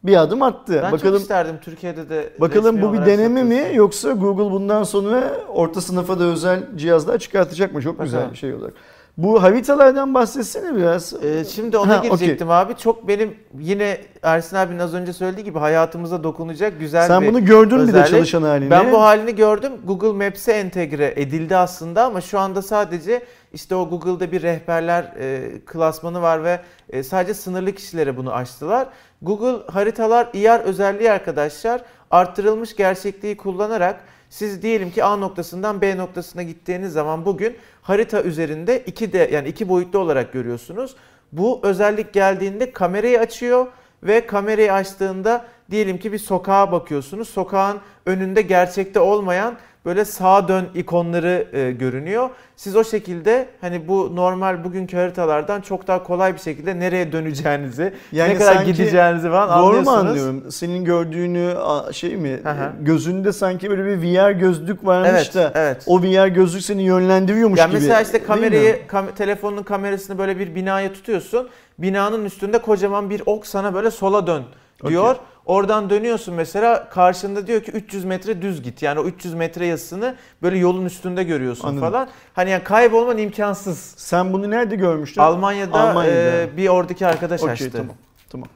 bir 0.08 0.22
adım 0.22 0.42
attı. 0.42 0.80
Ben 0.84 0.92
bakalım 0.92 1.14
çok 1.14 1.22
isterdim 1.22 1.56
Türkiye'de 1.62 2.10
de 2.10 2.30
bakalım 2.40 2.82
bu 2.82 2.94
bir 2.94 3.06
deneme 3.06 3.44
mi 3.44 3.66
yoksa 3.74 4.12
Google 4.12 4.52
bundan 4.52 4.84
sonra 4.84 5.32
orta 5.54 5.82
sınıfa 5.82 6.20
da 6.20 6.24
özel 6.24 6.64
cihazlar 6.76 7.18
çıkartacak 7.18 7.74
mı? 7.74 7.82
Çok 7.82 8.02
güzel 8.04 8.32
bir 8.32 8.38
şey 8.38 8.54
olarak. 8.54 8.74
Bu 9.18 9.44
haritalardan 9.44 10.14
bahsetsene 10.14 10.76
biraz. 10.76 11.14
Ee, 11.24 11.46
şimdi 11.46 11.78
ona 11.78 11.98
Ha, 11.98 12.04
girecektim 12.04 12.50
abi. 12.52 12.76
Çok 12.76 13.08
benim 13.08 13.36
yine 13.60 13.98
Ersin 14.24 14.56
abinin 14.56 14.80
az 14.80 14.94
önce 14.94 15.14
söylediği 15.14 15.44
gibi 15.46 15.60
hayatımıza 15.60 16.24
dokunacak 16.24 16.80
güzel 16.80 17.08
Sen 17.08 17.22
bir 17.22 17.28
bunu 17.28 17.46
gördün 17.46 17.78
bir 17.78 17.82
de 17.88 17.88
özellik. 17.88 18.08
çalışan 18.08 18.42
halini. 18.44 18.70
Ben 18.72 18.92
bu 18.92 19.02
halini 19.02 19.36
gördüm. 19.36 19.72
Google 19.86 20.26
Maps'e 20.26 20.52
entegre 20.52 21.14
edildi 21.16 21.56
aslında 21.58 22.04
ama 22.04 22.22
şu 22.22 22.40
anda 22.40 22.62
sadece 22.62 23.22
işte 23.56 23.76
o 23.76 23.90
Google'da 23.90 24.32
bir 24.32 24.42
rehberler 24.42 25.04
e, 25.04 25.52
klasmanı 25.66 26.22
var 26.22 26.44
ve 26.44 26.62
e, 26.90 27.04
sadece 27.04 27.34
sınırlı 27.34 27.72
kişilere 27.72 28.18
bunu 28.18 28.34
açtılar. 28.34 28.88
Google 29.22 29.72
haritalar 29.72 30.30
IR 30.34 30.60
özelliği 30.60 31.12
arkadaşlar 31.12 31.82
arttırılmış 32.12 32.76
gerçekliği 32.76 33.38
kullanarak 33.38 34.00
siz 34.30 34.62
diyelim 34.62 34.92
ki 34.92 35.04
A 35.04 35.16
noktasından 35.16 35.82
B 35.82 35.98
noktasına 35.98 36.44
gittiğiniz 36.44 36.94
zaman 36.94 37.26
bugün 37.26 37.58
harita 37.82 38.24
üzerinde 38.24 38.80
iki 38.80 39.14
de 39.14 39.30
yani 39.34 39.48
iki 39.48 39.70
boyutlu 39.70 40.00
olarak 40.00 40.34
görüyorsunuz. 40.34 40.96
Bu 41.32 41.60
özellik 41.64 42.14
geldiğinde 42.14 42.72
kamerayı 42.72 43.20
açıyor 43.20 43.68
ve 44.04 44.28
kamerayı 44.28 44.74
açtığında 44.74 45.46
diyelim 45.72 45.98
ki 45.98 46.14
bir 46.14 46.18
sokağa 46.18 46.72
bakıyorsunuz. 46.72 47.30
Sokağın 47.30 47.80
önünde 48.06 48.42
gerçekte 48.42 49.00
olmayan 49.00 49.58
böyle 49.86 50.06
sağa 50.06 50.48
dön 50.48 50.66
ikonları 50.76 51.48
e, 51.54 51.72
görünüyor. 51.72 52.30
Siz 52.56 52.76
o 52.76 52.84
şekilde 52.84 53.48
hani 53.62 53.88
bu 53.88 54.16
normal 54.16 54.64
bugünkü 54.64 54.98
haritalardan 54.98 55.62
çok 55.62 55.88
daha 55.88 56.04
kolay 56.04 56.34
bir 56.34 56.40
şekilde 56.40 56.80
nereye 56.80 57.12
döneceğinizi, 57.12 57.94
Yani 58.12 58.34
ne 58.34 58.38
kadar 58.38 58.62
gideceğinizi 58.62 59.30
falan 59.30 59.50
Doğru 59.50 59.82
mu 59.82 59.90
anlıyorsunuz. 59.92 60.10
anlıyorum? 60.10 60.52
Senin 60.52 60.86
gördüğünü 60.86 61.54
şey 61.92 62.16
mi? 62.18 62.40
Hı. 62.44 62.72
Gözünde 62.82 63.34
sanki 63.34 63.70
böyle 63.70 63.86
bir 63.86 63.98
VR 64.16 64.32
gözlük 64.32 64.86
varmış 64.86 65.10
Evet, 65.12 65.36
da 65.36 65.52
evet. 65.56 65.84
o 65.88 66.02
VR 66.02 66.28
gözlük 66.28 66.64
seni 66.64 66.84
yönlendiriyormuş 66.84 67.60
Ya 67.60 67.66
gibi. 67.66 67.74
mesela 67.76 68.02
işte 68.02 68.24
kamerayı 68.24 68.80
kam- 68.88 69.14
telefonun 69.16 69.64
kamerasını 69.64 70.18
böyle 70.18 70.40
bir 70.40 70.56
binaya 70.56 70.94
tutuyorsun. 70.94 71.50
Binanın 71.80 72.26
üstünde 72.26 72.58
kocaman 72.58 73.10
bir 73.10 73.22
ok 73.26 73.48
sana 73.48 73.74
böyle 73.74 73.92
sola 73.92 74.28
dön 74.28 74.44
diyor. 74.88 75.10
Okey. 75.12 75.22
Oradan 75.46 75.90
dönüyorsun 75.90 76.34
mesela 76.34 76.90
karşında 76.90 77.48
diyor 77.48 77.64
ki 77.64 77.72
300 77.72 78.06
metre 78.06 78.42
düz 78.42 78.62
git. 78.62 78.82
Yani 78.82 79.00
o 79.00 79.06
300 79.06 79.34
metre 79.34 79.66
yazısını 79.66 80.16
böyle 80.42 80.58
yolun 80.58 80.86
üstünde 80.86 81.24
görüyorsun 81.24 81.68
Anladım. 81.68 81.90
falan. 81.90 82.08
Hani 82.34 82.50
yani 82.50 82.64
kaybolman 82.64 83.18
imkansız. 83.18 83.94
Sen 83.98 84.34
bunu 84.34 84.50
nerede 84.50 84.76
görmüştün? 84.76 85.22
Almanya'da, 85.22 85.80
Almanya'da. 85.90 86.16
e, 86.42 86.58
bir 86.58 86.68
oradaki 86.68 87.08
arkadaş 87.08 87.42
Okey, 87.42 87.54
açtı. 87.54 87.72
tamam. 87.72 87.96
Tamam. 88.30 88.48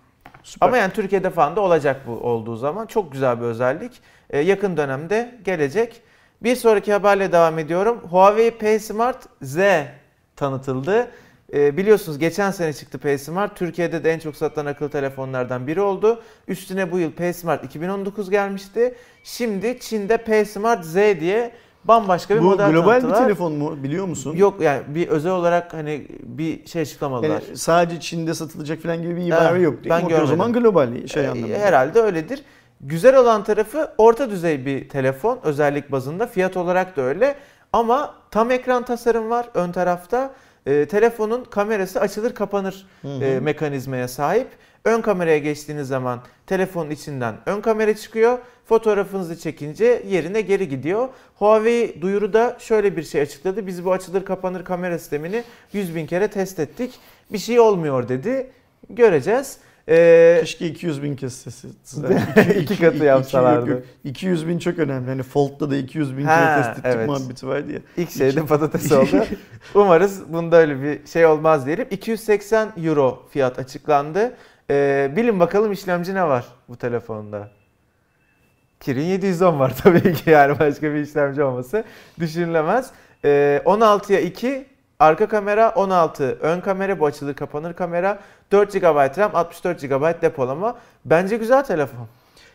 Süper. 0.43 0.67
Ama 0.67 0.77
yani 0.77 0.93
Türkiye'de 0.93 1.29
falan 1.29 1.55
da 1.55 1.61
olacak 1.61 2.01
bu 2.07 2.11
olduğu 2.11 2.55
zaman. 2.55 2.85
Çok 2.85 3.11
güzel 3.11 3.39
bir 3.39 3.45
özellik. 3.45 3.91
Ee, 4.29 4.39
yakın 4.39 4.77
dönemde 4.77 5.35
gelecek. 5.45 6.01
Bir 6.43 6.55
sonraki 6.55 6.93
haberle 6.93 7.31
devam 7.31 7.59
ediyorum. 7.59 7.99
Huawei 8.09 8.51
P 8.51 8.79
Smart 8.79 9.17
Z 9.41 9.57
tanıtıldı. 10.35 11.07
Ee, 11.53 11.77
biliyorsunuz 11.77 12.19
geçen 12.19 12.51
sene 12.51 12.73
çıktı 12.73 12.97
P 12.97 13.17
Smart. 13.17 13.55
Türkiye'de 13.55 14.03
de 14.03 14.11
en 14.11 14.19
çok 14.19 14.35
satılan 14.35 14.65
akıllı 14.65 14.89
telefonlardan 14.89 15.67
biri 15.67 15.81
oldu. 15.81 16.21
Üstüne 16.47 16.91
bu 16.91 16.99
yıl 16.99 17.11
P 17.11 17.33
Smart 17.33 17.63
2019 17.65 18.29
gelmişti. 18.29 18.95
Şimdi 19.23 19.79
Çin'de 19.79 20.17
P 20.17 20.45
Smart 20.45 20.85
Z 20.85 20.95
diye 20.95 21.51
bambaşka 21.83 22.35
bir 22.35 22.39
bu 22.39 22.43
model 22.43 22.71
global 22.71 22.95
bir 22.95 23.01
tanıttılar. 23.01 23.23
telefon 23.25 23.53
mu 23.53 23.83
biliyor 23.83 24.05
musun? 24.05 24.35
Yok 24.35 24.61
yani 24.61 24.81
bir 24.87 25.07
özel 25.07 25.31
olarak 25.31 25.73
hani 25.73 26.07
bir 26.23 26.65
şey 26.65 26.81
açıklamadılar. 26.81 27.29
Yani 27.47 27.57
sadece 27.57 27.99
Çin'de 27.99 28.33
satılacak 28.33 28.81
falan 28.81 29.01
gibi 29.01 29.15
bir 29.15 29.25
ibare 29.25 29.49
Evet, 29.51 29.63
yok 29.63 29.83
değil 29.83 29.89
ben 29.89 30.05
mi? 30.05 30.15
O 30.23 30.25
zaman 30.25 30.53
global 30.53 31.07
şey 31.07 31.25
Ee, 31.25 31.29
anlamında. 31.29 31.57
Herhalde 31.57 32.01
öyledir. 32.01 32.43
Güzel 32.81 33.17
olan 33.17 33.43
tarafı 33.43 33.91
orta 33.97 34.29
düzey 34.29 34.65
bir 34.65 34.89
telefon 34.89 35.39
özellik 35.43 35.91
bazında. 35.91 36.27
Fiyat 36.27 36.57
olarak 36.57 36.97
da 36.97 37.01
öyle. 37.01 37.35
Ama 37.73 38.15
tam 38.31 38.51
ekran 38.51 38.85
tasarım 38.85 39.29
var 39.29 39.49
ön 39.53 39.71
tarafta. 39.71 40.33
Ee, 40.69 40.85
telefonun 40.85 41.43
kamerası 41.43 41.99
açılır 41.99 42.33
kapanır 42.35 42.87
Hı 43.01 43.07
hı. 43.07 43.23
e, 43.23 43.39
mekanizmaya 43.39 44.07
sahip. 44.07 44.47
Ön 44.85 45.01
kameraya 45.01 45.37
geçtiğiniz 45.37 45.87
zaman 45.87 46.21
telefonun 46.47 46.89
içinden 46.89 47.35
ön 47.45 47.61
kamera 47.61 47.95
çıkıyor. 47.95 48.39
Fotoğrafınızı 48.65 49.39
çekince 49.39 50.03
yerine 50.07 50.41
geri 50.41 50.69
gidiyor. 50.69 51.09
Huawei 51.35 52.01
duyuruda 52.01 52.57
şöyle 52.59 52.97
bir 52.97 53.03
şey 53.03 53.21
açıkladı. 53.21 53.67
Biz 53.67 53.85
bu 53.85 53.91
açılır 53.91 54.25
kapanır 54.25 54.65
kamera 54.65 54.99
sistemini 54.99 55.43
100 55.73 55.95
bin 55.95 56.05
kere 56.05 56.27
test 56.27 56.59
ettik. 56.59 56.99
Bir 57.31 57.37
şey 57.37 57.59
olmuyor 57.59 58.09
dedi. 58.09 58.51
Göreceğiz. 58.89 59.57
Ee, 59.89 60.37
Keşke 60.39 60.67
200 60.67 61.03
bin 61.03 61.15
kez 61.15 61.33
sesi. 61.33 61.67
İki 62.59 62.79
katı 62.79 63.03
yapsalardı. 63.03 63.83
200 64.03 64.47
bin 64.47 64.59
çok 64.59 64.79
önemli. 64.79 65.09
Hani 65.09 65.23
Fold'da 65.23 65.71
da 65.71 65.75
200 65.75 66.17
bin 66.17 66.25
kere 66.25 66.55
test 66.55 66.69
ettik 66.69 66.85
evet. 66.85 67.07
muhabbeti 67.07 67.47
vardı 67.47 67.71
ya. 67.71 67.79
İlk 67.97 68.11
şeyde 68.11 68.45
patates 68.45 68.91
oldu. 68.91 69.25
Umarız 69.75 70.33
bunda 70.33 70.57
öyle 70.57 70.81
bir 70.81 71.07
şey 71.07 71.25
olmaz 71.25 71.65
diyelim. 71.65 71.87
280 71.91 72.73
euro 72.77 73.23
fiyat 73.29 73.59
açıklandı. 73.59 74.35
Ee, 74.69 75.11
bilin 75.15 75.39
bakalım 75.39 75.71
işlemci 75.71 76.15
ne 76.15 76.23
var 76.23 76.45
bu 76.69 76.75
telefonda? 76.75 77.49
Kirin 78.79 79.05
710 79.05 79.59
var 79.59 79.73
tabii 79.83 80.13
ki 80.13 80.29
yani 80.29 80.59
başka 80.59 80.93
bir 80.93 81.01
işlemci 81.01 81.43
olması 81.43 81.83
düşünülemez. 82.19 82.91
Ee, 83.25 83.61
16'ya 83.65 84.19
2 84.19 84.65
arka 84.99 85.27
kamera, 85.27 85.69
16 85.75 86.23
ön 86.41 86.61
kamera, 86.61 86.99
bu 86.99 87.05
açılır 87.05 87.33
kapanır 87.33 87.73
kamera, 87.73 88.19
4 88.51 88.73
GB 88.73 89.17
RAM, 89.17 89.31
64 89.35 89.81
GB 89.81 90.21
depolama. 90.21 90.77
Bence 91.05 91.37
güzel 91.37 91.63
telefon. 91.63 92.07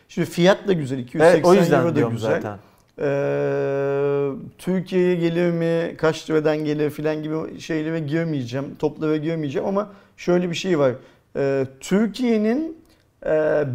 Şimdi 0.09 0.29
fiyat 0.29 0.67
da 0.67 0.73
güzel. 0.73 0.97
280 0.99 1.33
Evet, 1.35 1.45
o 1.45 1.53
yüzden 1.53 1.79
euro 1.81 1.95
da 1.95 2.01
güzel. 2.01 2.31
zaten. 2.31 2.57
Ee, 2.99 4.29
Türkiye'ye 4.57 5.15
gelir 5.15 5.51
mi, 5.51 5.97
kaç 5.97 6.29
liradan 6.29 6.57
gelir 6.57 6.89
filan 6.89 7.23
gibi 7.23 7.59
şeylere 7.59 7.99
girmeyeceğim. 7.99 8.75
Toplara 8.79 9.17
girmeyeceğim 9.17 9.67
ama 9.67 9.89
şöyle 10.17 10.49
bir 10.49 10.55
şey 10.55 10.79
var. 10.79 10.91
Ee, 11.35 11.65
Türkiye'nin 11.79 12.77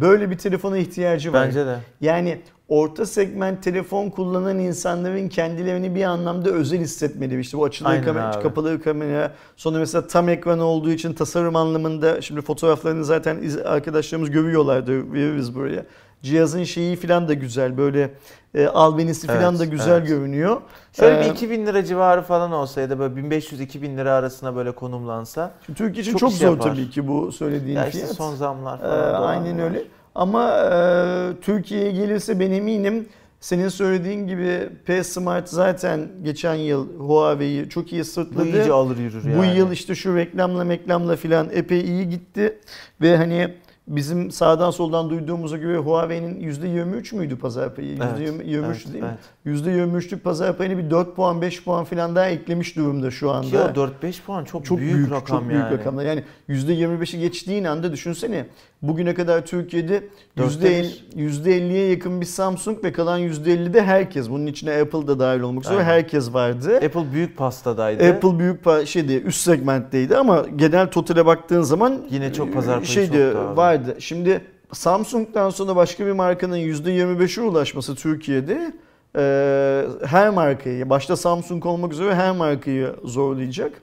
böyle 0.01 0.29
bir 0.29 0.37
telefona 0.37 0.77
ihtiyacı 0.77 1.33
var. 1.33 1.47
Bence 1.47 1.65
de. 1.65 1.77
Yani 2.01 2.41
orta 2.67 3.05
segment 3.05 3.63
telefon 3.63 4.09
kullanan 4.09 4.59
insanların 4.59 5.29
kendilerini 5.29 5.95
bir 5.95 6.03
anlamda 6.03 6.49
özel 6.49 6.79
hissetmeli. 6.79 7.39
İşte 7.39 7.57
bu 7.57 7.69
Aynen 7.83 8.03
kamera, 8.03 8.35
abi. 8.35 8.43
kapalı 8.43 8.81
kamera, 8.81 9.31
sonra 9.55 9.79
mesela 9.79 10.07
tam 10.07 10.29
ekran 10.29 10.59
olduğu 10.59 10.91
için 10.91 11.13
tasarım 11.13 11.55
anlamında 11.55 12.21
şimdi 12.21 12.41
fotoğraflarını 12.41 13.05
zaten 13.05 13.37
arkadaşlarımız 13.65 14.31
görüyorlardı 14.31 15.13
veririz 15.13 15.55
buraya. 15.55 15.85
Cihazın 16.23 16.63
şeyi 16.63 16.95
falan 16.95 17.27
da 17.27 17.33
güzel 17.33 17.77
böyle 17.77 18.11
e, 18.55 18.67
albenisi 18.67 19.27
falan 19.27 19.43
Evet, 19.49 19.59
da 19.59 19.65
güzel 19.65 19.97
evet. 19.97 20.07
görünüyor. 20.07 20.61
Şöyle 20.93 21.19
Ee, 21.19 21.25
bir 21.25 21.31
2000 21.31 21.65
lira 21.65 21.85
civarı 21.85 22.21
falan 22.21 22.51
olsa 22.51 22.81
ya 22.81 22.89
da 22.89 22.99
böyle 22.99 23.13
1500-2000 23.21 23.97
lira 23.97 24.13
arasına 24.13 24.55
böyle 24.55 24.71
konumlansa. 24.71 25.51
Şimdi 25.65 25.77
Türkiye 25.77 26.01
için 26.01 26.11
çok 26.11 26.19
çok, 26.19 26.31
zor 26.31 26.47
yapar. 26.47 26.69
tabii 26.71 26.89
ki 26.89 27.07
bu 27.07 27.31
söylediğin 27.31 27.75
Ya 27.77 27.85
işte 27.87 27.99
fiyat. 27.99 28.15
son 28.15 28.35
zamlar 28.35 28.77
Ee, 28.77 28.81
falan. 28.81 29.13
doğal 29.13 29.27
aynen 29.29 29.55
olarak. 29.55 29.69
öyle. 29.71 29.83
Ama 30.15 30.49
e, 30.51 31.41
Türkiye'ye 31.41 31.91
gelirse 31.91 32.39
ben 32.39 32.51
eminim 32.51 33.07
senin 33.39 33.69
söylediğin 33.69 34.27
gibi 34.27 34.69
P 34.85 35.03
Smart 35.03 35.49
zaten 35.49 36.07
geçen 36.23 36.53
yıl 36.55 36.87
Huawei'yi 36.99 37.69
çok 37.69 37.93
iyi 37.93 37.99
Bu 38.01 38.05
sırtladı. 38.05 38.45
iyice 38.47 38.71
alır 38.71 38.97
yürür 38.97 39.25
yani. 39.25 39.37
Bu 39.37 39.43
yıl 39.59 39.71
işte 39.71 39.95
şu 39.95 40.15
reklamla 40.15 40.63
meklamla 40.63 41.15
filan 41.15 41.47
epey 41.53 41.81
iyi 41.81 42.09
gitti. 42.09 42.59
Ve 43.01 43.17
hani 43.17 43.53
bizim 43.87 44.31
sağdan 44.31 44.71
soldan 44.71 45.09
duyduğumuza 45.09 45.57
göre 45.57 45.77
Huawei'nin 45.77 46.39
%23 46.39 47.15
müydü 47.15 47.37
pazar 47.39 47.75
payı? 47.75 47.99
Evet, 48.03 48.29
%23 48.29 48.65
evet, 48.65 48.93
değil 48.93 49.03
mi? 49.03 49.09
evet. 49.09 49.19
%23'lük 49.45 50.19
pazar 50.19 50.57
payını 50.57 50.77
bir 50.77 50.89
4 50.91 51.15
puan 51.15 51.41
5 51.41 51.63
puan 51.63 51.85
filan 51.85 52.15
daha 52.15 52.27
eklemiş 52.29 52.75
durumda 52.75 53.11
şu 53.11 53.31
anda. 53.31 53.49
Ki 53.73 53.79
o 53.79 53.85
4-5 54.03 54.21
puan 54.25 54.43
çok, 54.45 54.65
Çok 54.65 54.77
büyük, 54.77 54.93
büyük, 54.95 55.11
rakam 55.11 55.39
çok 55.39 55.49
büyük 55.49 55.63
yani. 55.63 55.77
rakamlar. 55.77 56.05
Yani 56.05 56.23
%25'i 56.49 57.19
geçtiğin 57.19 57.63
anda 57.63 57.91
düşünsene. 57.91 58.45
Bugüne 58.81 59.13
kadar 59.13 59.45
Türkiye'de 59.45 60.03
Dörtte 60.37 60.85
%50'ye 61.17 61.89
yakın 61.89 62.21
bir 62.21 62.25
Samsung 62.25 62.83
ve 62.83 62.91
kalan 62.91 63.19
%50'de 63.19 63.81
herkes. 63.83 64.29
Bunun 64.29 64.47
içine 64.47 64.71
Apple 64.81 65.07
da 65.07 65.19
dahil 65.19 65.39
olmak 65.41 65.65
üzere 65.65 65.83
herkes 65.83 66.33
vardı. 66.33 66.75
Apple 66.75 67.13
büyük 67.13 67.37
pastadaydı. 67.37 68.09
Apple 68.09 68.39
büyük 68.39 68.63
pa- 68.65 68.85
şeydi 68.85 69.13
üst 69.13 69.41
segmentteydi 69.41 70.17
ama 70.17 70.45
genel 70.55 70.87
totale 70.91 71.25
baktığın 71.25 71.61
zaman 71.61 72.01
Yine 72.09 72.33
çok 72.33 72.53
pazar 72.53 72.75
payı 72.75 72.85
şeydi 72.87 73.23
abi. 73.23 73.57
vardı. 73.57 73.95
Şimdi 73.99 74.41
Samsung'dan 74.71 75.49
sonra 75.49 75.75
başka 75.75 76.05
bir 76.05 76.11
markanın 76.11 76.57
%25'e 76.57 77.43
ulaşması 77.43 77.95
Türkiye'de 77.95 78.73
e, 79.17 79.85
her 80.05 80.29
markayı 80.29 80.89
başta 80.89 81.15
Samsung 81.15 81.65
olmak 81.65 81.93
üzere 81.93 82.15
her 82.15 82.31
markayı 82.31 82.95
zorlayacak. 83.03 83.81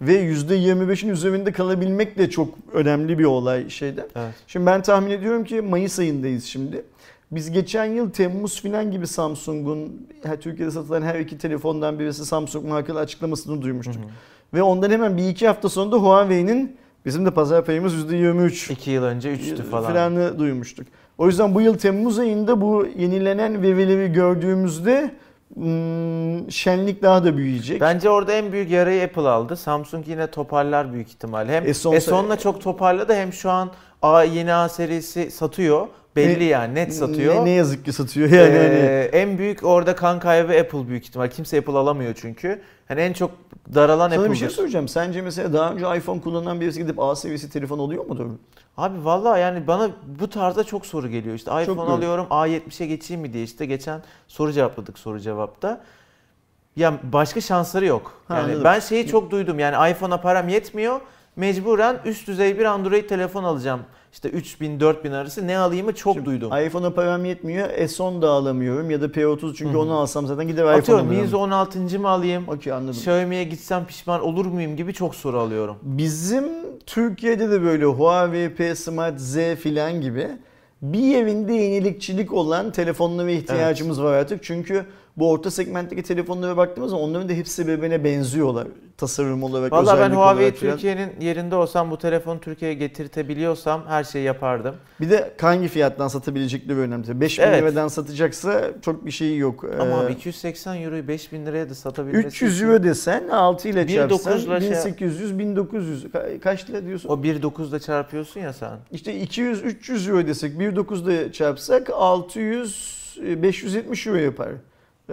Ve 0.00 0.24
%25'in 0.24 1.08
üzerinde 1.08 1.52
kalabilmek 1.52 2.18
de 2.18 2.30
çok 2.30 2.48
önemli 2.72 3.18
bir 3.18 3.24
olay 3.24 3.70
şeyde. 3.70 4.08
Evet. 4.16 4.34
Şimdi 4.46 4.66
ben 4.66 4.82
tahmin 4.82 5.10
ediyorum 5.10 5.44
ki 5.44 5.60
Mayıs 5.60 5.98
ayındayız 5.98 6.44
şimdi. 6.44 6.84
Biz 7.32 7.50
geçen 7.50 7.84
yıl 7.84 8.10
Temmuz 8.10 8.62
filan 8.62 8.90
gibi 8.90 9.06
Samsung'un 9.06 10.08
Türkiye'de 10.40 10.70
satılan 10.70 11.02
her 11.02 11.20
iki 11.20 11.38
telefondan 11.38 11.98
birisi 11.98 12.26
Samsung 12.26 12.68
markalı 12.68 12.98
açıklamasını 12.98 13.62
duymuştuk. 13.62 14.02
Ve 14.54 14.62
ondan 14.62 14.90
hemen 14.90 15.16
bir 15.16 15.28
iki 15.28 15.46
hafta 15.46 15.68
sonra 15.68 15.92
da 15.92 15.96
Huawei'nin 15.96 16.76
bizim 17.06 17.26
de 17.26 17.30
pazar 17.30 17.64
payımız 17.64 17.94
%23 17.94 18.72
2 18.72 18.90
yıl 18.90 19.02
önce 19.02 19.34
3'tü 19.34 19.62
falan. 19.62 19.90
filanı 19.90 20.38
duymuştuk. 20.38 20.86
O 21.20 21.26
yüzden 21.26 21.54
bu 21.54 21.60
yıl 21.60 21.78
Temmuz 21.78 22.18
ayında 22.18 22.60
bu 22.60 22.86
yenilenen 22.96 23.62
verileri 23.62 24.12
gördüğümüzde 24.12 25.10
hmm, 25.54 26.50
şenlik 26.50 27.02
daha 27.02 27.24
da 27.24 27.36
büyüyecek. 27.36 27.80
Bence 27.80 28.10
orada 28.10 28.32
en 28.32 28.52
büyük 28.52 28.70
yarayı 28.70 29.02
Apple 29.04 29.28
aldı. 29.28 29.56
Samsung 29.56 30.08
yine 30.08 30.26
toparlar 30.26 30.92
büyük 30.92 31.08
ihtimal. 31.08 31.48
Hem 31.48 31.64
S10 31.64 31.96
S10'la 31.96 32.38
çok 32.38 32.60
toparladı 32.60 33.14
hem 33.14 33.32
şu 33.32 33.50
an 33.50 33.70
A 34.02 34.22
yeni 34.22 34.54
A 34.54 34.68
serisi 34.68 35.30
satıyor. 35.30 35.86
Belli 36.16 36.38
Ne- 36.40 36.44
yani 36.44 36.74
net 36.74 36.94
satıyor. 36.94 37.34
Ne, 37.34 37.44
ne 37.44 37.50
yazık 37.50 37.84
ki 37.84 37.92
satıyor 37.92 38.28
yani. 38.30 38.58
hani- 38.58 38.74
Ee, 38.74 39.10
en 39.12 39.38
büyük 39.38 39.64
orada 39.64 39.94
kan 39.96 40.20
kaybı 40.20 40.52
Apple 40.52 40.88
büyük 40.88 41.04
ihtimal. 41.04 41.28
Kimse 41.30 41.58
Apple 41.58 41.72
alamıyor 41.72 42.14
çünkü. 42.20 42.60
Hani 42.88 43.00
en 43.00 43.12
çok 43.12 43.30
daralan 43.74 44.08
Sana 44.08 44.10
bir 44.18 44.18
Apple'dır. 44.20 44.36
şey 44.38 44.48
söyleyeceğim. 44.50 44.88
Sence 44.88 45.22
mesela 45.22 45.52
daha 45.52 45.72
önce 45.72 45.96
iPhone 45.96 46.20
kullanan 46.20 46.60
birisi 46.60 46.80
gidip 46.82 47.00
A 47.00 47.16
seviyesi 47.16 47.50
telefon 47.50 47.78
oluyor 47.78 48.06
mudur? 48.06 48.26
Abi 48.76 49.04
vallahi 49.04 49.40
yani 49.40 49.66
bana 49.66 49.90
bu 50.20 50.30
tarzda 50.30 50.64
çok 50.64 50.86
soru 50.86 51.08
geliyor. 51.08 51.34
İşte 51.34 51.62
iPhone 51.62 51.78
doğru. 51.78 51.90
alıyorum 51.90 52.26
A70'e 52.30 52.86
geçeyim 52.86 53.20
mi 53.22 53.32
diye 53.32 53.44
işte 53.44 53.66
geçen 53.66 54.02
soru 54.28 54.52
cevapladık 54.52 54.98
soru 54.98 55.20
cevapta. 55.20 55.80
Ya 56.76 56.94
başka 57.02 57.40
şansları 57.40 57.86
yok. 57.86 58.20
Ha, 58.28 58.34
Yani 58.36 58.44
anladım. 58.44 58.64
ben 58.64 58.80
şeyi 58.80 59.06
çok 59.06 59.30
duydum. 59.30 59.58
Yani 59.58 59.90
iPhone'a 59.90 60.20
param 60.20 60.48
yetmiyor. 60.48 61.00
Mecburen 61.40 62.00
üst 62.04 62.28
düzey 62.28 62.58
bir 62.58 62.64
Android 62.64 63.08
telefon 63.08 63.44
alacağım. 63.44 63.80
İşte 64.12 64.28
3000-4000 64.28 65.14
arası 65.14 65.46
ne 65.46 65.58
alayımı 65.58 65.94
çok 65.94 66.14
Şimdi 66.14 66.26
duydum. 66.26 66.50
iPhone'a 66.66 66.94
param 66.94 67.24
yetmiyor. 67.24 67.68
S10 67.68 68.22
da 68.22 68.30
alamıyorum 68.30 68.90
ya 68.90 69.00
da 69.00 69.06
P30 69.06 69.54
çünkü 69.54 69.76
onu 69.76 69.94
alsam 69.94 70.26
zaten 70.26 70.48
gider 70.48 70.62
iPhone 70.62 70.76
Atıyorum. 70.76 71.06
Mizo 71.06 71.38
16. 71.38 71.98
mı 72.00 72.08
alayım? 72.08 72.48
Okey 72.48 72.72
anladım. 72.72 72.90
Xiaomi'ye 72.90 73.44
gitsem 73.44 73.86
pişman 73.86 74.22
olur 74.22 74.46
muyum 74.46 74.76
gibi 74.76 74.92
çok 74.92 75.14
soru 75.14 75.38
alıyorum. 75.38 75.76
Bizim 75.82 76.44
Türkiye'de 76.86 77.50
de 77.50 77.62
böyle 77.62 77.84
Huawei 77.84 78.54
P 78.54 78.74
Smart 78.74 79.18
Z 79.20 79.36
filan 79.58 80.00
gibi 80.00 80.28
bir 80.82 80.98
yerinde 80.98 81.52
yenilikçilik 81.52 82.32
olan 82.32 82.70
telefonlara 82.70 83.30
ihtiyacımız 83.30 84.02
var 84.02 84.12
artık. 84.12 84.42
Çünkü 84.44 84.86
bu 85.20 85.30
orta 85.30 85.50
segmentteki 85.50 86.02
telefonlara 86.02 86.56
baktığımız 86.56 86.90
zaman 86.90 87.04
onların 87.04 87.28
da 87.28 87.32
hepsi 87.32 87.66
birbirine 87.66 88.04
benziyorlar. 88.04 88.66
Tasarım 88.96 89.42
olarak, 89.42 89.72
Valla 89.72 89.98
ben 90.00 90.10
Huawei. 90.10 90.54
Türkiye'nin 90.54 91.10
yerinde 91.20 91.54
olsam 91.56 91.90
bu 91.90 91.98
telefonu 91.98 92.40
Türkiye'ye 92.40 92.74
getirtebiliyorsam 92.76 93.82
her 93.88 94.04
şeyi 94.04 94.24
yapardım. 94.24 94.74
Bir 95.00 95.10
de 95.10 95.32
hangi 95.40 95.68
fiyattan 95.68 96.08
satabilecekleri 96.08 96.78
önemli. 96.78 97.20
5000 97.20 97.42
Evet. 97.44 97.62
liradan 97.62 97.88
satacaksa 97.88 98.70
çok 98.82 99.06
bir 99.06 99.10
şeyi 99.10 99.38
yok. 99.38 99.64
Ama 99.80 99.90
Ee, 99.90 100.06
abi 100.06 100.12
280 100.12 100.82
euroyu 100.82 101.08
5000 101.08 101.46
liraya 101.46 101.70
da 101.70 101.74
satabilmesi 101.74 102.26
300 102.28 102.56
için- 102.56 102.66
euro 102.66 102.82
desen 102.82 103.28
6 103.28 103.68
ile 103.68 103.88
1900 103.88 104.24
çarpsan 104.24 104.38
ile 104.56 104.60
şey- 104.60 104.70
1800 104.70 105.38
1900 105.38 106.04
Ka- 106.04 106.40
kaç 106.40 106.70
lira 106.70 106.84
diyorsun? 106.86 107.08
O 107.08 107.22
1.9'da 107.22 107.78
çarpıyorsun 107.80 108.40
ya 108.40 108.52
sen. 108.52 108.78
İşte 108.92 109.20
200 109.20 109.62
300 109.64 110.08
euro 110.08 110.26
desek 110.26 110.58
1.9'da 110.58 111.32
çarpsak 111.32 111.90
600 111.90 113.00
e, 113.26 113.42
570 113.42 114.06
euro 114.06 114.16
yapar. 114.18 114.48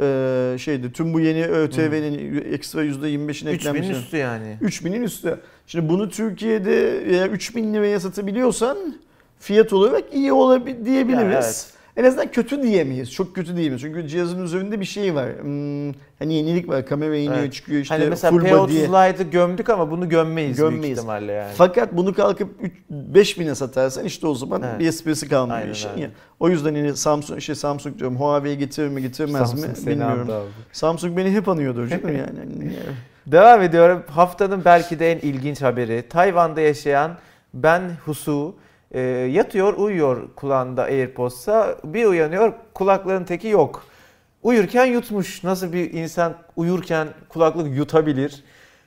Ee, 0.01 0.57
şeydi 0.57 0.91
tüm 0.91 1.13
bu 1.13 1.19
yeni 1.19 1.45
ÖTV'nin 1.45 2.41
ekstra 2.53 2.85
%25'in 2.85 3.27
3000 3.27 3.47
eklenmesi. 3.47 3.91
üstü 3.91 4.17
yani. 4.17 4.57
3000'in 4.61 5.01
üstü. 5.01 5.39
Şimdi 5.67 5.89
bunu 5.89 6.09
Türkiye'de 6.09 7.03
eğer 7.11 7.29
3000 7.29 7.73
liraya 7.73 7.99
satabiliyorsan 7.99 8.77
fiyat 9.39 9.73
olarak 9.73 10.13
iyi 10.13 10.33
olabilir 10.33 10.85
diyebiliriz. 10.85 11.23
Ya, 11.33 11.41
evet. 11.43 11.76
En 11.97 12.03
azından 12.03 12.31
kötü 12.31 12.63
diyemeyiz. 12.63 13.11
Çok 13.13 13.35
kötü 13.35 13.55
diyemeyiz. 13.55 13.81
Çünkü 13.81 14.07
cihazın 14.07 14.43
üzerinde 14.43 14.79
bir 14.79 14.85
şey 14.85 15.15
var. 15.15 15.29
Hmm, 15.41 15.91
hani 16.19 16.33
yenilik 16.33 16.69
var. 16.69 16.85
Kamera 16.85 17.15
iniyor 17.17 17.37
Evet. 17.37 17.53
çıkıyor 17.53 17.81
işte 17.81 17.95
hani 17.95 18.09
mesela 18.09 18.31
full 18.31 18.41
body. 18.51 18.85
P30 18.85 19.09
Lite'ı 19.09 19.29
gömdük 19.29 19.69
ama 19.69 19.91
bunu 19.91 20.09
gömmeyiz, 20.09 20.57
büyük 20.57 20.71
Gömmeyiz. 20.71 20.97
ihtimalle 20.97 21.31
yani. 21.31 21.51
Fakat 21.55 21.93
bunu 21.93 22.13
kalkıp 22.13 22.49
5000'e 23.13 23.55
satarsan 23.55 24.05
işte 24.05 24.27
o 24.27 24.35
zaman 24.35 24.63
Evet. 24.63 24.79
bir 24.79 24.87
esprisi 24.87 25.29
kalmıyor 25.29 25.59
Aynen 25.59 25.71
işin 25.71 25.89
öyle. 25.89 26.01
ya. 26.01 26.09
O 26.39 26.49
yüzden 26.49 26.75
yine 26.75 26.95
Samsung 26.95 27.41
şey 27.41 27.55
Samsung 27.55 27.99
diyorum 27.99 28.15
Huawei 28.17 28.57
getirir 28.57 28.87
mi 28.87 29.01
getirmez 29.01 29.53
mi 29.53 29.59
Samsung 29.59 29.77
seni 29.77 29.87
bilmiyorum. 29.87 30.27
Samsung 30.71 31.17
beni 31.17 31.31
hep 31.31 31.49
anıyordur 31.49 31.87
canım 31.87 32.07
yani. 32.07 32.39
Hani 32.39 32.73
Devam 33.27 33.61
ediyorum. 33.61 34.03
Haftanın 34.07 34.65
belki 34.65 34.99
de 34.99 35.11
en 35.11 35.17
ilginç 35.19 35.61
haberi. 35.61 36.03
Tayvan'da 36.09 36.61
yaşayan 36.61 37.11
Ben 37.53 37.81
Husu 38.05 38.55
e, 38.91 38.99
yatıyor, 39.31 39.73
uyuyor 39.73 40.35
kulağında 40.35 40.83
AirPods'a. 40.83 41.77
Bir 41.83 42.05
uyanıyor, 42.05 42.53
kulakların 42.73 43.23
teki 43.23 43.47
yok. 43.47 43.83
Uyurken 44.43 44.85
yutmuş. 44.85 45.43
Nasıl 45.43 45.73
bir 45.73 45.93
insan 45.93 46.33
uyurken 46.55 47.07
kulaklık 47.29 47.77
yutabilir? 47.77 48.43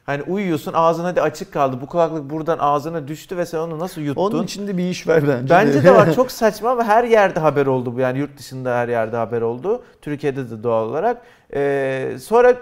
Hani 0.07 0.23
uyuyorsun 0.23 0.73
ağzın 0.75 1.05
hadi 1.05 1.23
açık 1.23 1.53
kaldı. 1.53 1.81
Bu 1.81 1.87
kulaklık 1.87 2.31
buradan 2.31 2.59
ağzına 2.59 3.09
düştü 3.09 3.37
ve 3.37 3.47
sen 3.47 3.59
onu 3.59 3.79
nasıl 3.79 4.01
yuttun? 4.01 4.23
Onun 4.23 4.43
içinde 4.45 4.77
bir 4.79 4.91
iş 4.91 5.09
var 5.09 5.29
bence. 5.29 5.55
Bence 5.55 5.85
de 5.85 5.95
var. 5.95 6.13
Çok 6.15 6.33
saçma 6.33 6.71
ama 6.71 6.85
her 6.85 7.05
yerde 7.05 7.41
haber 7.41 7.67
oldu 7.67 7.95
bu. 7.95 8.01
Yani 8.01 8.19
yurt 8.19 8.39
dışında 8.39 8.77
her 8.77 8.89
yerde 8.89 9.17
haber 9.17 9.41
oldu. 9.41 9.83
Türkiye'de 10.03 10.51
de 10.51 10.63
doğal 10.63 10.89
olarak. 10.89 11.23
Ee, 11.55 12.17
sonra 12.23 12.57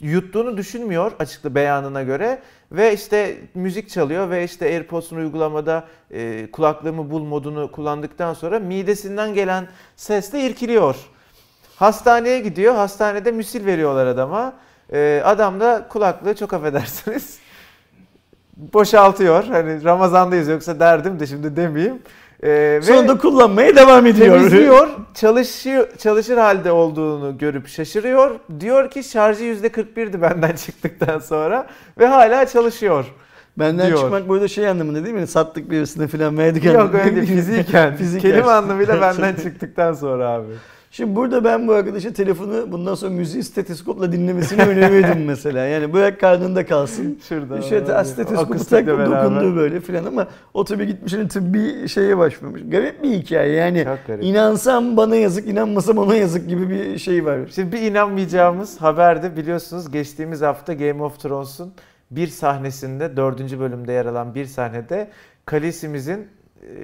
yuttuğunu 0.00 0.56
düşünmüyor 0.56 1.12
açıklı 1.18 1.54
beyanına 1.54 2.02
göre. 2.02 2.42
Ve 2.72 2.94
işte 2.94 3.36
müzik 3.54 3.88
çalıyor 3.88 4.30
ve 4.30 4.44
işte 4.44 4.66
AirPods'un 4.66 5.16
uygulamada 5.16 5.84
e, 6.10 6.50
kulaklığımı 6.52 7.10
bul 7.10 7.22
modunu 7.22 7.72
kullandıktan 7.72 8.34
sonra 8.34 8.58
midesinden 8.58 9.34
gelen 9.34 9.68
sesle 9.96 10.40
irkiliyor. 10.46 10.96
Hastaneye 11.76 12.40
gidiyor. 12.40 12.74
Hastanede 12.74 13.32
müsil 13.32 13.66
veriyorlar 13.66 14.06
adama. 14.06 14.52
Ee, 14.92 15.22
adam 15.24 15.60
da 15.60 15.86
kulaklığı 15.88 16.34
çok 16.36 16.52
affedersiniz 16.52 17.38
boşaltıyor. 18.56 19.44
Hani 19.44 19.84
Ramazan'dayız 19.84 20.48
yoksa 20.48 20.80
derdim 20.80 21.20
de 21.20 21.26
şimdi 21.26 21.56
demeyeyim. 21.56 22.02
Ee, 22.44 22.80
Sonra 22.82 23.08
da 23.08 23.18
kullanmaya 23.18 23.76
devam 23.76 24.06
ediyor. 24.06 24.36
temizliyor, 24.36 24.88
çalışıyor, 25.14 25.88
çalışır 25.98 26.36
halde 26.36 26.72
olduğunu 26.72 27.38
görüp 27.38 27.68
şaşırıyor. 27.68 28.30
Diyor 28.60 28.90
ki 28.90 29.04
şarjı 29.04 29.44
%41'di 29.44 30.22
benden 30.22 30.56
çıktıktan 30.56 31.18
sonra 31.18 31.66
ve 31.98 32.06
hala 32.06 32.46
çalışıyor. 32.46 33.04
Benden 33.58 33.86
diyor. 33.86 33.98
çıkmak 33.98 34.28
burada 34.28 34.48
şey 34.48 34.68
anlamında 34.68 35.04
değil 35.04 35.14
mi? 35.14 35.26
Sattık 35.26 35.70
birisine 35.70 36.08
falan 36.08 36.38
verdik. 36.38 36.64
Yok 36.64 36.94
öyle 36.94 37.26
fiziken. 37.26 37.96
Fiziken. 37.96 38.30
Kelime 38.30 38.50
anlamıyla 38.50 39.00
benden 39.00 39.34
çıktıktan 39.34 39.92
sonra 39.92 40.28
abi. 40.30 40.52
Şimdi 40.94 41.16
burada 41.16 41.44
ben 41.44 41.68
bu 41.68 41.72
arkadaşa 41.72 42.12
telefonu 42.12 42.72
bundan 42.72 42.94
sonra 42.94 43.10
müziği 43.10 43.42
stetoskopla 43.42 44.12
dinlemesini 44.12 44.62
önerirdim 44.62 45.24
mesela. 45.26 45.66
Yani 45.66 45.92
bırak 45.92 46.20
karnında 46.20 46.66
kalsın. 46.66 47.18
Şurada. 47.28 47.62
Şöyle 47.62 48.04
stetoskopu 48.04 48.54
Akustikle 48.54 48.76
tak 48.76 48.86
beraber. 48.86 49.06
dokundu 49.24 49.56
böyle 49.56 49.80
filan 49.80 50.04
ama 50.04 50.26
o 50.54 50.64
tabii 50.64 50.86
gitmiş 50.86 51.12
hani 51.12 51.28
tıbbi 51.28 51.88
şeye 51.88 52.18
başvurmuş. 52.18 52.60
Garip 52.70 53.02
bir 53.02 53.10
hikaye 53.10 53.52
yani. 53.52 53.86
İnansam 54.20 54.96
bana 54.96 55.16
yazık, 55.16 55.48
inanmasam 55.48 55.98
ona 55.98 56.14
yazık 56.14 56.48
gibi 56.48 56.70
bir 56.70 56.98
şey 56.98 57.24
var. 57.24 57.38
Şimdi 57.54 57.72
bir 57.72 57.80
inanmayacağımız 57.82 58.80
haberde 58.80 59.36
biliyorsunuz 59.36 59.90
geçtiğimiz 59.90 60.42
hafta 60.42 60.72
Game 60.74 61.02
of 61.02 61.20
Thrones'un 61.20 61.72
bir 62.10 62.26
sahnesinde 62.26 63.16
dördüncü 63.16 63.60
bölümde 63.60 63.92
yer 63.92 64.06
alan 64.06 64.34
bir 64.34 64.46
sahnede 64.46 65.10
Khaleesi'mizin 65.46 66.18
e, 66.18 66.24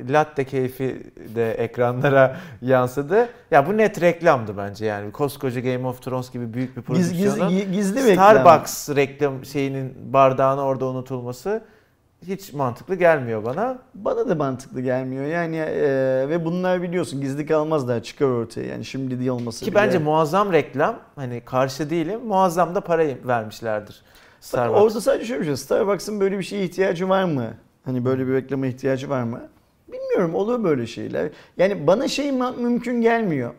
latte 0.09 0.45
keyfi 0.45 1.03
de 1.35 1.53
ekranlara 1.53 2.37
yansıdı. 2.63 3.29
Ya 3.51 3.67
bu 3.67 3.77
net 3.77 4.01
reklamdı 4.01 4.57
bence 4.57 4.87
yani. 4.87 5.13
Koskoca 5.13 5.61
Game 5.61 5.87
of 5.87 6.03
Thrones 6.03 6.31
gibi 6.31 6.55
büyük 6.55 6.77
bir 6.77 6.83
prodüksiyonun 6.83 7.73
gizli 7.73 8.07
reklam. 8.07 8.37
Starbucks 8.37 8.91
reklam 8.91 9.45
şeyinin 9.45 9.95
bardağını 10.13 10.63
orada 10.63 10.87
unutulması 10.87 11.63
hiç 12.27 12.53
mantıklı 12.53 12.95
gelmiyor 12.95 13.45
bana. 13.45 13.79
Bana 13.95 14.29
da 14.29 14.35
mantıklı 14.35 14.81
gelmiyor 14.81 15.25
yani 15.25 15.57
e, 15.57 16.29
ve 16.29 16.45
bunlar 16.45 16.83
biliyorsun 16.83 17.21
gizli 17.21 17.47
kalmaz 17.47 17.89
daha 17.89 18.03
çıkar 18.03 18.27
ortaya 18.27 18.67
yani 18.67 18.85
şimdi 18.85 19.19
değil 19.19 19.31
olması 19.31 19.65
Ki 19.65 19.71
bile. 19.71 19.81
bence 19.81 19.99
muazzam 19.99 20.53
reklam. 20.53 20.99
Hani 21.17 21.41
karşı 21.41 21.91
değilim. 21.91 22.21
Muazzam 22.27 22.75
da 22.75 22.81
parayı 22.81 23.19
vermişlerdir. 23.27 24.03
Starbucks. 24.41 24.83
Orada 24.83 25.01
sadece 25.01 25.25
şöyle 25.25 25.41
bir 25.41 25.47
şey. 25.47 25.57
Starbucks'ın 25.57 26.21
böyle 26.21 26.39
bir 26.39 26.45
şeye 26.45 26.65
ihtiyacı 26.65 27.09
var 27.09 27.25
mı? 27.25 27.55
Hani 27.85 28.05
böyle 28.05 28.27
bir 28.27 28.33
reklama 28.33 28.67
ihtiyacı 28.67 29.11
var 29.11 29.23
mı? 29.23 29.41
Bilmiyorum 29.93 30.35
olur 30.35 30.65
böyle 30.65 30.87
şeyler. 30.87 31.29
Yani 31.57 31.87
bana 31.87 32.09
şey 32.09 32.33
mümkün 32.33 33.01
gelmiyor. 33.01 33.55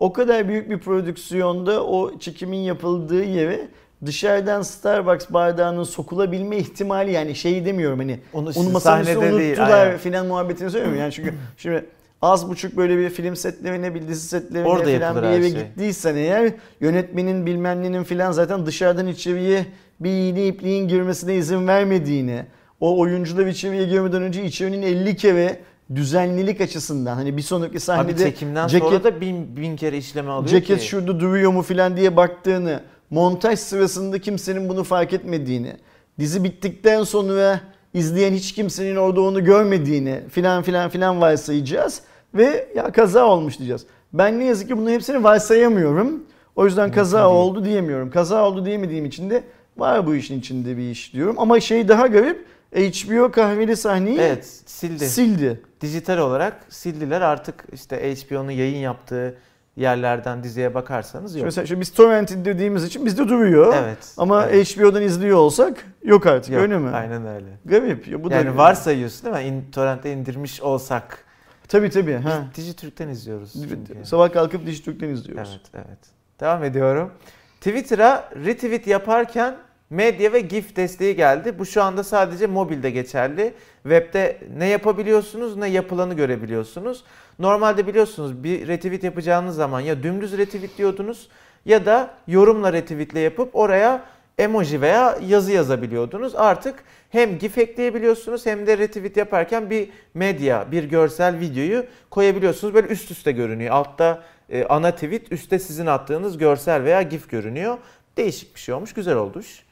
O 0.00 0.12
kadar 0.12 0.48
büyük 0.48 0.70
bir 0.70 0.78
prodüksiyonda 0.78 1.84
o 1.86 2.18
çekimin 2.18 2.58
yapıldığı 2.58 3.24
yere 3.24 3.68
dışarıdan 4.06 4.62
Starbucks 4.62 5.26
bardağının 5.30 5.84
sokulabilme 5.84 6.56
ihtimali 6.56 7.12
yani 7.12 7.34
şey 7.34 7.64
demiyorum 7.64 7.98
hani 7.98 8.20
Onu 8.32 8.50
onu 8.56 8.70
masanın 8.70 9.16
unuttular 9.16 9.98
filan 9.98 10.26
muhabbetini 10.26 10.70
söylemiyorum. 10.70 11.02
Yani 11.02 11.12
çünkü 11.12 11.34
şimdi 11.56 11.86
az 12.22 12.48
buçuk 12.48 12.76
böyle 12.76 12.98
bir 12.98 13.10
film 13.10 13.36
setlerine, 13.36 13.94
bir 13.94 14.08
dizi 14.08 14.28
setlerine 14.28 14.68
Orada 14.68 14.84
filan 14.84 15.14
yapılır 15.14 15.22
bir 15.22 15.36
eve 15.36 15.50
şey. 15.50 15.60
gittiysen 15.60 16.16
eğer 16.16 16.52
yönetmenin 16.80 17.46
bilmem 17.46 17.82
nenin 17.82 18.04
filan 18.04 18.32
zaten 18.32 18.66
dışarıdan 18.66 19.06
içeriye 19.06 19.66
bir 20.00 20.10
iğne 20.10 20.46
ipliğin 20.46 20.88
girmesine 20.88 21.36
izin 21.36 21.66
vermediğini, 21.66 22.44
o 22.80 22.98
oyuncular 22.98 23.46
içeriye 23.46 23.84
girmeden 23.84 24.22
önce 24.22 24.44
içerinin 24.44 24.82
50 24.82 25.16
kere 25.16 25.60
düzenlilik 25.94 26.60
açısından 26.60 27.14
hani 27.14 27.36
bir 27.36 27.42
sonraki 27.42 27.72
Abi 27.72 27.80
sahnede 27.80 28.24
çekimden 28.24 28.68
ceket, 28.68 28.88
sonra 28.88 29.04
da 29.04 29.20
bin, 29.20 29.56
bin 29.56 29.76
kere 29.76 29.96
işleme 29.96 30.30
alıyor 30.30 30.48
ceket 30.48 30.80
ki. 30.80 30.86
şurada 30.86 31.20
duruyor 31.20 31.52
mu 31.52 31.62
filan 31.62 31.96
diye 31.96 32.16
baktığını, 32.16 32.82
montaj 33.10 33.58
sırasında 33.58 34.18
kimsenin 34.18 34.68
bunu 34.68 34.84
fark 34.84 35.12
etmediğini, 35.12 35.76
dizi 36.18 36.44
bittikten 36.44 37.02
sonra 37.02 37.60
izleyen 37.94 38.32
hiç 38.32 38.52
kimsenin 38.52 38.96
orada 38.96 39.20
onu 39.20 39.44
görmediğini 39.44 40.20
filan 40.30 40.62
filan 40.62 40.90
filan 40.90 41.20
varsayacağız 41.20 42.02
ve 42.34 42.68
ya 42.76 42.92
kaza 42.92 43.26
olmuş 43.26 43.58
diyeceğiz. 43.58 43.86
Ben 44.12 44.38
ne 44.38 44.44
yazık 44.44 44.68
ki 44.68 44.76
bunların 44.76 44.94
hepsini 44.94 45.24
varsayamıyorum. 45.24 46.22
O 46.56 46.64
yüzden 46.64 46.92
kaza 46.92 47.28
oldu 47.28 47.64
diyemiyorum. 47.64 48.10
Kaza 48.10 48.44
oldu 48.44 48.64
diyemediğim 48.64 49.04
için 49.04 49.30
de 49.30 49.42
var 49.76 50.06
bu 50.06 50.14
işin 50.14 50.38
içinde 50.38 50.76
bir 50.76 50.90
iş 50.90 51.12
diyorum. 51.12 51.36
Ama 51.38 51.60
şey 51.60 51.88
daha 51.88 52.06
garip 52.06 52.46
HBO 52.72 53.30
kahveli 53.30 53.76
sahneyi 53.76 54.18
Evet 54.20 54.46
sildi. 54.66 55.08
sildi. 55.08 55.60
Dijital 55.80 56.18
olarak 56.18 56.66
sildiler 56.68 57.20
artık 57.20 57.64
işte 57.72 58.14
HBO'nun 58.14 58.50
yayın 58.50 58.78
yaptığı 58.78 59.38
yerlerden 59.76 60.42
diziye 60.42 60.74
bakarsanız 60.74 61.30
Şimdi 61.30 61.38
yok. 61.38 61.44
Mesela 61.46 61.66
şu 61.66 61.80
biz 61.80 61.92
torrent 61.92 62.30
indirdiğimiz 62.30 62.84
için 62.84 63.06
bizde 63.06 63.28
duruyor. 63.28 63.74
Evet. 63.76 64.14
Ama 64.16 64.46
evet. 64.46 64.76
HBO'dan 64.76 65.02
izliyor 65.02 65.36
olsak 65.36 65.84
yok 66.04 66.26
artık 66.26 66.52
Yok, 66.52 66.62
öyle 66.62 66.78
mi? 66.78 66.90
Aynen 66.90 67.26
öyle. 67.26 67.46
Garip. 67.64 68.08
Ya 68.08 68.24
bu 68.24 68.30
yani 68.30 68.46
da 68.46 68.56
varsayıyorsun 68.56 69.34
değil 69.34 69.52
mi? 69.52 69.56
İn, 69.56 69.70
torrent'e 69.72 70.12
indirmiş 70.12 70.60
olsak. 70.60 71.24
Tabii 71.68 71.90
tabii. 71.90 72.14
Ha. 72.14 72.42
Biz 72.50 72.64
Dijitürk'ten 72.64 73.08
izliyoruz 73.08 73.52
çünkü. 73.52 74.06
Sabah 74.06 74.32
kalkıp 74.32 74.66
Dijitürk'ten 74.66 75.08
izliyoruz. 75.08 75.60
Evet, 75.74 75.86
evet. 75.88 75.98
Devam 76.40 76.64
ediyorum. 76.64 77.12
Twitter'a 77.60 78.30
retweet 78.44 78.86
yaparken 78.86 79.56
medya 79.90 80.32
ve 80.32 80.40
GIF 80.40 80.76
desteği 80.76 81.16
geldi. 81.16 81.58
Bu 81.58 81.66
şu 81.66 81.82
anda 81.82 82.04
sadece 82.04 82.46
mobilde 82.46 82.90
geçerli. 82.90 83.54
Web'de 83.82 84.40
ne 84.56 84.66
yapabiliyorsunuz 84.66 85.56
ne 85.56 85.68
yapılanı 85.68 86.14
görebiliyorsunuz. 86.14 87.04
Normalde 87.38 87.86
biliyorsunuz 87.86 88.44
bir 88.44 88.68
retweet 88.68 89.04
yapacağınız 89.04 89.56
zaman 89.56 89.80
ya 89.80 90.02
dümdüz 90.02 90.38
retweet 90.38 90.78
diyordunuz 90.78 91.28
ya 91.64 91.86
da 91.86 92.14
yorumla 92.26 92.72
retweetle 92.72 93.20
yapıp 93.20 93.56
oraya 93.56 94.04
emoji 94.38 94.80
veya 94.80 95.18
yazı 95.26 95.52
yazabiliyordunuz. 95.52 96.34
Artık 96.36 96.84
hem 97.10 97.38
GIF 97.38 97.58
ekleyebiliyorsunuz 97.58 98.46
hem 98.46 98.66
de 98.66 98.78
retweet 98.78 99.16
yaparken 99.16 99.70
bir 99.70 99.90
medya, 100.14 100.72
bir 100.72 100.84
görsel 100.84 101.40
videoyu 101.40 101.86
koyabiliyorsunuz. 102.10 102.74
Böyle 102.74 102.88
üst 102.88 103.10
üste 103.10 103.32
görünüyor. 103.32 103.74
Altta 103.74 104.22
e, 104.50 104.64
ana 104.64 104.94
tweet, 104.94 105.32
üstte 105.32 105.58
sizin 105.58 105.86
attığınız 105.86 106.38
görsel 106.38 106.84
veya 106.84 107.02
GIF 107.02 107.30
görünüyor. 107.30 107.78
Değişik 108.16 108.54
bir 108.54 108.60
şey 108.60 108.74
olmuş, 108.74 108.94
güzel 108.94 109.16
olmuş. 109.16 109.67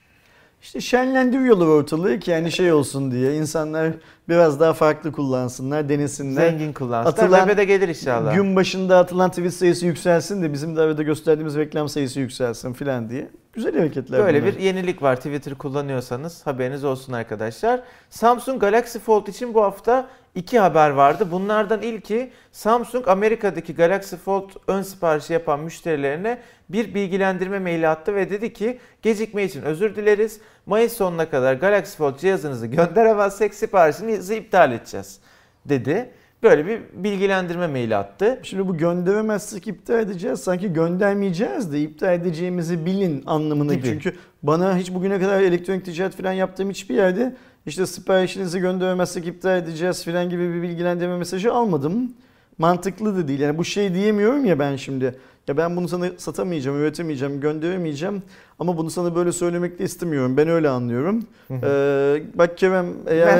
İşte 0.66 0.80
şenlendiriyorlar 0.80 1.66
ortalığı 1.66 2.18
ki 2.18 2.30
yani 2.30 2.52
şey 2.52 2.72
olsun 2.72 3.10
diye 3.10 3.36
insanlar 3.36 3.92
biraz 4.28 4.60
daha 4.60 4.72
farklı 4.72 5.12
kullansınlar, 5.12 5.88
denesinler. 5.88 6.50
Zengin 6.50 6.72
kullansınlar. 6.72 7.24
Atılan, 7.24 7.56
de 7.56 7.64
gelir 7.64 7.88
inşallah. 7.88 8.34
Gün 8.34 8.56
başında 8.56 8.98
atılan 8.98 9.30
tweet 9.30 9.54
sayısı 9.54 9.86
yükselsin 9.86 10.42
de 10.42 10.52
bizim 10.52 10.76
de 10.76 10.80
arada 10.80 11.02
gösterdiğimiz 11.02 11.56
reklam 11.56 11.88
sayısı 11.88 12.20
yükselsin 12.20 12.72
filan 12.72 13.10
diye. 13.10 13.28
Güzel 13.52 13.78
hareketler 13.78 14.24
Böyle 14.24 14.42
bunlar. 14.42 14.54
bir 14.54 14.60
yenilik 14.60 15.02
var 15.02 15.16
Twitter 15.16 15.54
kullanıyorsanız 15.54 16.46
haberiniz 16.46 16.84
olsun 16.84 17.12
arkadaşlar. 17.12 17.82
Samsung 18.10 18.60
Galaxy 18.60 18.98
Fold 18.98 19.26
için 19.26 19.54
bu 19.54 19.62
hafta 19.62 20.08
iki 20.36 20.58
haber 20.58 20.90
vardı. 20.90 21.28
Bunlardan 21.30 21.82
ilki 21.82 22.30
Samsung 22.52 23.08
Amerika'daki 23.08 23.74
Galaxy 23.74 24.16
Fold 24.16 24.50
ön 24.68 24.82
siparişi 24.82 25.32
yapan 25.32 25.60
müşterilerine 25.60 26.38
bir 26.68 26.94
bilgilendirme 26.94 27.58
maili 27.58 27.88
attı 27.88 28.14
ve 28.14 28.30
dedi 28.30 28.52
ki 28.52 28.78
gecikme 29.02 29.44
için 29.44 29.62
özür 29.62 29.96
dileriz. 29.96 30.40
Mayıs 30.66 30.92
sonuna 30.92 31.30
kadar 31.30 31.54
Galaxy 31.54 31.96
Fold 31.96 32.18
cihazınızı 32.18 32.66
gönderemezsek 32.66 33.54
siparişinizi 33.54 34.36
iptal 34.36 34.72
edeceğiz 34.72 35.20
dedi. 35.64 36.10
Böyle 36.42 36.66
bir 36.66 36.80
bilgilendirme 36.92 37.66
maili 37.66 37.96
attı. 37.96 38.40
Şimdi 38.42 38.68
bu 38.68 38.76
gönderemezsek 38.76 39.66
iptal 39.66 40.00
edeceğiz. 40.00 40.40
Sanki 40.40 40.72
göndermeyeceğiz 40.72 41.72
de 41.72 41.80
iptal 41.80 42.14
edeceğimizi 42.14 42.86
bilin 42.86 43.22
anlamına. 43.26 43.74
Gibi. 43.74 43.86
Çünkü 43.86 44.16
bana 44.42 44.76
hiç 44.76 44.94
bugüne 44.94 45.20
kadar 45.20 45.40
elektronik 45.40 45.84
ticaret 45.84 46.16
falan 46.16 46.32
yaptığım 46.32 46.70
hiçbir 46.70 46.94
yerde 46.94 47.36
işte 47.66 47.86
siparişinizi 47.86 48.60
gönderemezsek 48.60 49.26
iptal 49.26 49.58
edeceğiz 49.58 50.04
falan 50.04 50.30
gibi 50.30 50.54
bir 50.54 50.62
bilgilendirme 50.62 51.16
mesajı 51.16 51.52
almadım. 51.52 52.12
Mantıklı 52.58 53.16
da 53.16 53.28
değil. 53.28 53.40
Yani 53.40 53.58
bu 53.58 53.64
şey 53.64 53.94
diyemiyorum 53.94 54.44
ya 54.44 54.58
ben 54.58 54.76
şimdi. 54.76 55.18
Ya 55.48 55.56
ben 55.56 55.76
bunu 55.76 55.88
sana 55.88 56.06
satamayacağım, 56.16 56.80
üretemeyeceğim, 56.80 57.40
gönderemeyeceğim. 57.40 58.22
Ama 58.58 58.76
bunu 58.76 58.90
sana 58.90 59.14
böyle 59.14 59.32
söylemek 59.32 59.78
de 59.78 59.84
istemiyorum. 59.84 60.36
Ben 60.36 60.48
öyle 60.48 60.68
anlıyorum. 60.68 61.26
ee, 61.50 62.22
bak 62.34 62.58
Kerem 62.58 62.86
eğer 63.06 63.38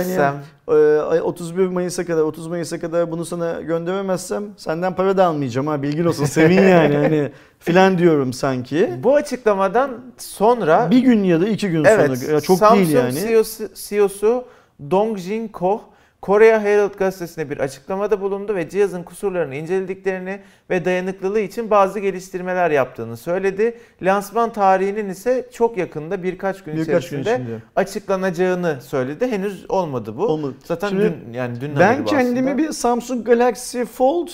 hani, 0.66 1.16
e, 1.16 1.20
31 1.20 1.66
Mayıs'a 1.66 2.06
kadar 2.06 2.22
30 2.22 2.46
Mayıs'a 2.46 2.80
kadar 2.80 3.10
bunu 3.10 3.24
sana 3.24 3.60
gönderemezsem 3.60 4.44
senden 4.56 4.94
para 4.94 5.16
da 5.16 5.26
almayacağım 5.26 5.66
ha 5.66 5.82
bilgin 5.82 6.04
olsun. 6.04 6.24
Sevin 6.24 6.62
yani 6.68 6.96
hani 6.96 7.30
filan 7.58 7.98
diyorum 7.98 8.32
sanki. 8.32 8.90
Bu 9.02 9.14
açıklamadan 9.14 9.90
sonra 10.18 10.90
bir 10.90 10.98
gün 10.98 11.24
ya 11.24 11.40
da 11.40 11.48
iki 11.48 11.68
gün 11.68 11.84
evet, 11.84 12.18
sonra 12.18 12.32
ya 12.32 12.40
çok 12.40 12.58
Samsung 12.58 12.86
değil 12.86 12.96
yani. 12.96 13.20
CEO'su, 13.20 13.68
CEO'su 13.74 14.44
Dongjin 14.90 15.48
Koh 15.48 15.80
Korea 16.22 16.60
Herald 16.60 16.94
gazetesine 16.94 17.50
bir 17.50 17.58
açıklamada 17.58 18.20
bulundu 18.20 18.54
ve 18.54 18.68
cihazın 18.68 19.02
kusurlarını 19.02 19.54
incelediklerini 19.54 20.40
ve 20.70 20.84
dayanıklılığı 20.84 21.40
için 21.40 21.70
bazı 21.70 21.98
geliştirmeler 21.98 22.70
yaptığını 22.70 23.16
söyledi. 23.16 23.78
Lansman 24.02 24.52
tarihinin 24.52 25.08
ise 25.08 25.48
çok 25.52 25.76
yakında 25.76 26.22
birkaç 26.22 26.64
gün 26.64 26.74
birkaç 26.76 26.86
içerisinde 27.06 27.36
gün 27.36 27.62
açıklanacağını 27.76 28.78
söyledi. 28.80 29.26
Henüz 29.26 29.70
olmadı 29.70 30.16
bu. 30.16 30.26
Olmadı. 30.26 30.54
Zaten 30.64 30.88
Şimdi, 30.88 31.02
dün 31.02 31.32
yani 31.32 31.60
dün 31.60 31.78
Ben 31.78 32.04
kendimi 32.04 32.50
aslında. 32.50 32.58
bir 32.58 32.72
Samsung 32.72 33.26
Galaxy 33.26 33.82
Fold 33.82 34.28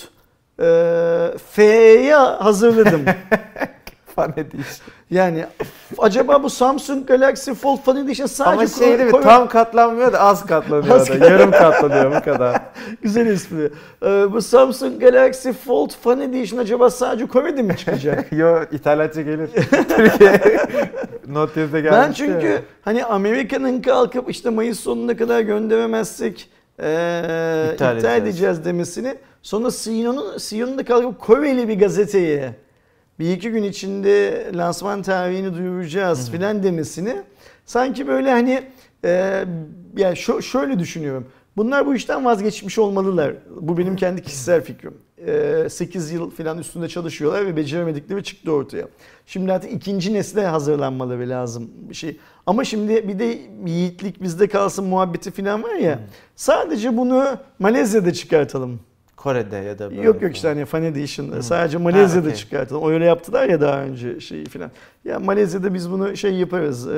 e, 0.59 1.37
F'ye 1.51 2.15
hazırladım. 2.15 3.01
Fan 4.15 4.33
Edition. 4.37 4.87
Yani 5.11 5.45
acaba 5.97 6.43
bu 6.43 6.49
Samsung 6.49 7.07
Galaxy 7.07 7.51
Fold 7.51 7.79
Fan 7.79 7.97
Edition 7.97 8.25
sadece 8.25 8.51
Ama 8.51 8.67
şey 8.67 8.99
değil 8.99 9.13
mi? 9.13 9.21
Tam 9.21 9.47
katlanmıyor 9.47 10.13
da 10.13 10.19
az 10.19 10.45
katlanıyor 10.45 10.95
az 10.95 11.09
da. 11.09 11.25
Yarım 11.25 11.51
katlanıyor 11.51 12.15
bu 12.15 12.23
kadar. 12.23 12.61
Güzel 13.01 13.27
espri. 13.27 13.71
Ee, 14.05 14.31
bu 14.31 14.41
Samsung 14.41 15.01
Galaxy 15.01 15.51
Fold 15.51 15.91
Fan 15.91 16.21
Edition 16.21 16.59
acaba 16.59 16.89
sadece 16.89 17.27
Kore'de 17.27 17.61
mi 17.61 17.77
çıkacak? 17.77 18.31
Yo 18.31 18.63
İtalyanca 18.71 19.21
gelir. 19.21 19.49
Türkiye 19.95 20.41
Note 21.27 21.61
7'de 21.61 21.81
gelmiş. 21.81 21.97
Ben 21.99 22.11
çünkü 22.11 22.47
ya. 22.47 22.59
hani 22.81 23.05
Amerika'nın 23.05 23.81
kalkıp 23.81 24.29
işte 24.29 24.49
Mayıs 24.49 24.79
sonuna 24.79 25.17
kadar 25.17 25.41
gönderemezsek 25.41 26.49
ee, 26.79 27.69
iptal, 27.73 27.97
iptal 27.97 28.17
edeceğiz 28.17 28.65
demesini 28.65 29.15
sonra 29.41 29.69
CEO'nun 29.71 30.37
CEO'nun 30.37 30.77
da 30.77 30.85
kalkıp 30.85 31.19
Koreli 31.19 31.67
bir 31.67 31.79
gazeteye 31.79 32.55
bir 33.19 33.31
iki 33.31 33.51
gün 33.51 33.63
içinde 33.63 34.45
lansman 34.53 35.01
tarihini 35.01 35.53
duyuracağız 35.53 36.31
filan 36.31 36.63
demesini 36.63 37.15
sanki 37.65 38.07
böyle 38.07 38.31
hani 38.31 38.63
e, 39.05 39.09
yani 39.97 40.15
şö- 40.15 40.41
şöyle 40.41 40.79
düşünüyorum. 40.79 41.27
Bunlar 41.57 41.85
bu 41.85 41.95
işten 41.95 42.25
vazgeçmiş 42.25 42.79
olmalılar. 42.79 43.33
Bu 43.61 43.77
benim 43.77 43.95
kendi 43.95 44.21
kişisel 44.23 44.61
fikrim. 44.63 44.93
E, 45.27 45.69
8 45.69 46.11
yıl 46.11 46.31
falan 46.31 46.57
üstünde 46.57 46.87
çalışıyorlar 46.89 47.45
ve 47.45 47.55
beceremedikleri 47.55 48.23
çıktı 48.23 48.51
ortaya. 48.51 48.87
Şimdi 49.25 49.53
artık 49.53 49.71
ikinci 49.71 50.13
nesle 50.13 50.45
hazırlanmaları 50.45 51.29
lazım 51.29 51.69
bir 51.89 51.93
şey. 51.95 52.17
Ama 52.45 52.63
şimdi 52.63 53.07
bir 53.07 53.19
de 53.19 53.39
yiğitlik 53.65 54.23
bizde 54.23 54.47
kalsın 54.47 54.85
muhabbeti 54.85 55.31
falan 55.31 55.63
var 55.63 55.75
ya. 55.75 55.99
Sadece 56.35 56.97
bunu 56.97 57.37
Malezya'da 57.59 58.13
çıkartalım. 58.13 58.79
Kore'de 59.23 59.55
ya 59.55 59.79
da 59.79 59.89
böyle. 59.91 60.01
Yok 60.01 60.21
yok 60.21 60.35
işte 60.35 60.47
hani 60.47 60.65
Fan 60.65 60.83
Edition 60.83 61.39
sadece 61.41 61.77
Malezya'da 61.77 62.25
ha, 62.25 62.29
okay. 62.29 62.35
çıkartalım. 62.35 62.89
Öyle 62.89 63.05
yaptılar 63.05 63.49
ya 63.49 63.61
daha 63.61 63.81
önce 63.81 64.19
şeyi 64.19 64.45
filan. 64.45 64.71
Ya 65.05 65.19
Malezya'da 65.19 65.73
biz 65.73 65.91
bunu 65.91 66.17
şey 66.17 66.33
yaparız, 66.33 66.87
e, 66.87 66.91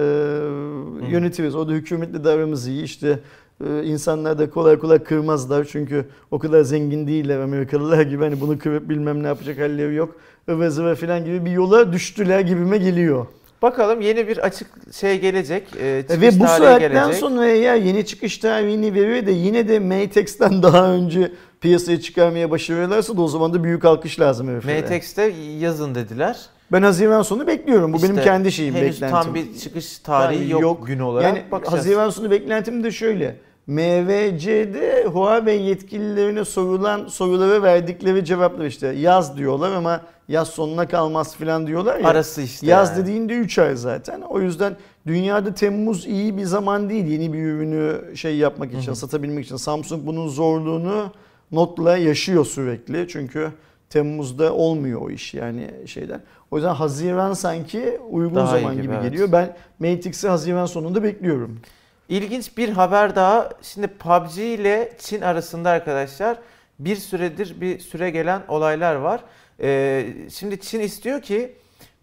yönetiriz. 1.09 1.55
O 1.55 1.67
da 1.67 1.71
hükümetle 1.71 2.23
de 2.23 2.29
aramız 2.29 2.67
iyi. 2.67 2.83
İşte 2.83 3.19
e, 3.67 3.83
insanlar 3.83 4.39
da 4.39 4.49
kolay 4.49 4.79
kolay 4.79 5.03
kırmazlar. 5.03 5.65
Çünkü 5.65 6.05
o 6.31 6.39
kadar 6.39 6.61
zengin 6.61 7.07
değiller 7.07 7.39
Amerikalılar 7.39 8.01
gibi. 8.01 8.23
Hani 8.23 8.41
bunu 8.41 8.59
kırıp 8.59 8.89
bilmem 8.89 9.23
ne 9.23 9.27
yapacak 9.27 9.59
halleri 9.59 9.95
yok. 9.95 10.15
Ivı 10.49 10.71
zıvı 10.71 10.95
filan 10.95 11.25
gibi 11.25 11.45
bir 11.45 11.51
yola 11.51 11.93
düştüler 11.93 12.39
gibime 12.39 12.77
geliyor. 12.77 13.25
Bakalım 13.61 14.01
yeni 14.01 14.27
bir 14.27 14.38
açık 14.38 14.67
şey 14.93 15.19
gelecek. 15.19 15.67
E, 15.79 16.03
Ve 16.09 16.39
bu 16.39 16.47
saatten 16.47 17.11
sonra 17.11 17.47
eğer 17.47 17.75
yeni 17.75 18.05
çıkış 18.05 18.38
tarihini 18.38 18.93
veriyor 18.93 19.25
da 19.25 19.31
yine 19.31 19.67
de 19.67 19.79
Maytex'ten 19.79 20.63
daha 20.63 20.93
önce 20.93 21.31
piyasaya 21.65 22.01
çıkarmaya 22.01 22.51
başarıyorlarsa 22.51 23.17
da 23.17 23.21
o 23.21 23.28
zaman 23.28 23.54
da 23.54 23.63
büyük 23.63 23.86
alkış 23.86 24.19
lazım 24.19 24.47
heriflere. 24.47 24.80
Maytex'te 24.80 25.34
yazın 25.60 25.95
dediler. 25.95 26.39
Ben 26.71 26.82
Haziran 26.82 27.21
sonu 27.21 27.47
bekliyorum. 27.47 27.93
Bu 27.93 27.97
işte, 27.97 28.10
benim 28.10 28.23
kendi 28.23 28.51
şeyim, 28.51 28.75
henüz 28.75 28.95
beklentim. 28.95 29.21
tam 29.23 29.36
bir 29.36 29.58
çıkış 29.58 29.97
tarihi 29.97 30.51
yok, 30.51 30.62
yok 30.62 30.88
gün 30.88 30.99
olarak. 30.99 31.23
Yani 31.23 31.51
Bakacağız. 31.51 31.78
Haziran 31.78 32.10
sonu 32.10 32.32
beklentim 32.32 32.84
de 32.84 32.91
şöyle. 32.91 33.36
MVC'de 33.67 35.06
Huawei 35.06 35.62
yetkililerine 35.62 36.45
sorulan 36.45 37.08
sorulara 37.08 37.63
verdikleri 37.63 38.25
cevaplar 38.25 38.65
işte 38.65 38.88
yaz 38.88 39.38
diyorlar 39.38 39.71
ama 39.71 40.01
yaz 40.28 40.47
sonuna 40.47 40.88
kalmaz 40.88 41.36
falan 41.36 41.67
diyorlar 41.67 41.99
ya. 41.99 42.10
Arası 42.10 42.41
işte. 42.41 42.67
Yaz 42.67 42.89
yani. 42.89 43.01
dediğinde 43.01 43.34
3 43.34 43.60
ay 43.60 43.75
zaten. 43.75 44.21
O 44.21 44.39
yüzden 44.41 44.75
dünyada 45.08 45.54
Temmuz 45.54 46.08
iyi 46.08 46.38
bir 46.38 46.43
zaman 46.43 46.89
değil 46.89 47.06
yeni 47.06 47.34
bir 47.34 47.39
ürünü 47.39 48.17
şey 48.17 48.38
yapmak 48.38 48.73
için, 48.73 48.88
Hı-hı. 48.88 48.95
satabilmek 48.95 49.45
için. 49.45 49.56
Samsung 49.56 50.06
bunun 50.06 50.28
zorluğunu 50.28 51.12
notla 51.51 51.97
yaşıyor 51.97 52.45
sürekli. 52.45 53.08
Çünkü 53.08 53.51
Temmuz'da 53.89 54.53
olmuyor 54.53 55.01
o 55.01 55.10
iş 55.10 55.34
yani 55.34 55.71
şeyden. 55.86 56.21
O 56.51 56.58
yüzden 56.58 56.73
Haziran 56.73 57.34
sanki 57.34 57.99
uygun 58.10 58.36
daha 58.36 58.45
zaman 58.45 58.73
gibi, 58.73 58.84
gibi 58.84 58.93
evet. 58.93 59.03
geliyor. 59.03 59.31
Ben 59.31 59.55
Mate 59.79 60.10
X'i 60.10 60.27
Haziran 60.27 60.65
sonunda 60.65 61.03
bekliyorum. 61.03 61.60
İlginç 62.10 62.58
bir 62.58 62.69
haber 62.69 63.15
daha. 63.15 63.49
Şimdi 63.62 63.88
PUBG 63.88 64.38
ile 64.38 64.93
Çin 64.99 65.21
arasında 65.21 65.69
arkadaşlar 65.69 66.38
bir 66.79 66.95
süredir 66.95 67.62
bir 67.62 67.79
süre 67.79 68.10
gelen 68.10 68.41
olaylar 68.47 68.95
var. 68.95 69.21
Ee, 69.62 70.05
şimdi 70.31 70.60
Çin 70.62 70.79
istiyor 70.79 71.21
ki 71.21 71.55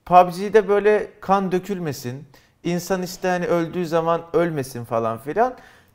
PUBG'de 0.06 0.68
böyle 0.68 1.08
kan 1.20 1.52
dökülmesin. 1.52 2.24
İnsan 2.64 3.02
işte 3.02 3.28
hani 3.28 3.46
öldüğü 3.46 3.86
zaman 3.86 4.22
ölmesin 4.32 4.84
falan 4.84 5.18
filan. 5.18 5.54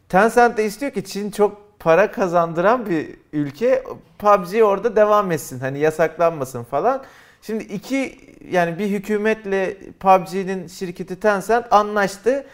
Tencent 0.09 0.57
de 0.57 0.65
istiyor 0.65 0.91
ki 0.91 1.05
Çin 1.05 1.31
çok 1.31 1.66
para 1.79 2.11
kazandıran 2.11 2.89
bir 2.89 3.09
ülke. 3.33 3.83
PUBG 4.19 4.61
orada 4.63 4.95
devam 4.95 5.31
etsin. 5.31 5.59
Hani 5.59 5.79
yasaklanmasın 5.79 6.63
falan. 6.63 7.03
Şimdi 7.41 7.63
iki 7.63 8.19
yani 8.51 8.79
bir 8.79 8.87
hükümetle 8.87 9.77
PUBG'nin 9.99 10.67
şirketi 10.67 11.19
Tencent 11.19 11.73
anlaştı 11.73 12.45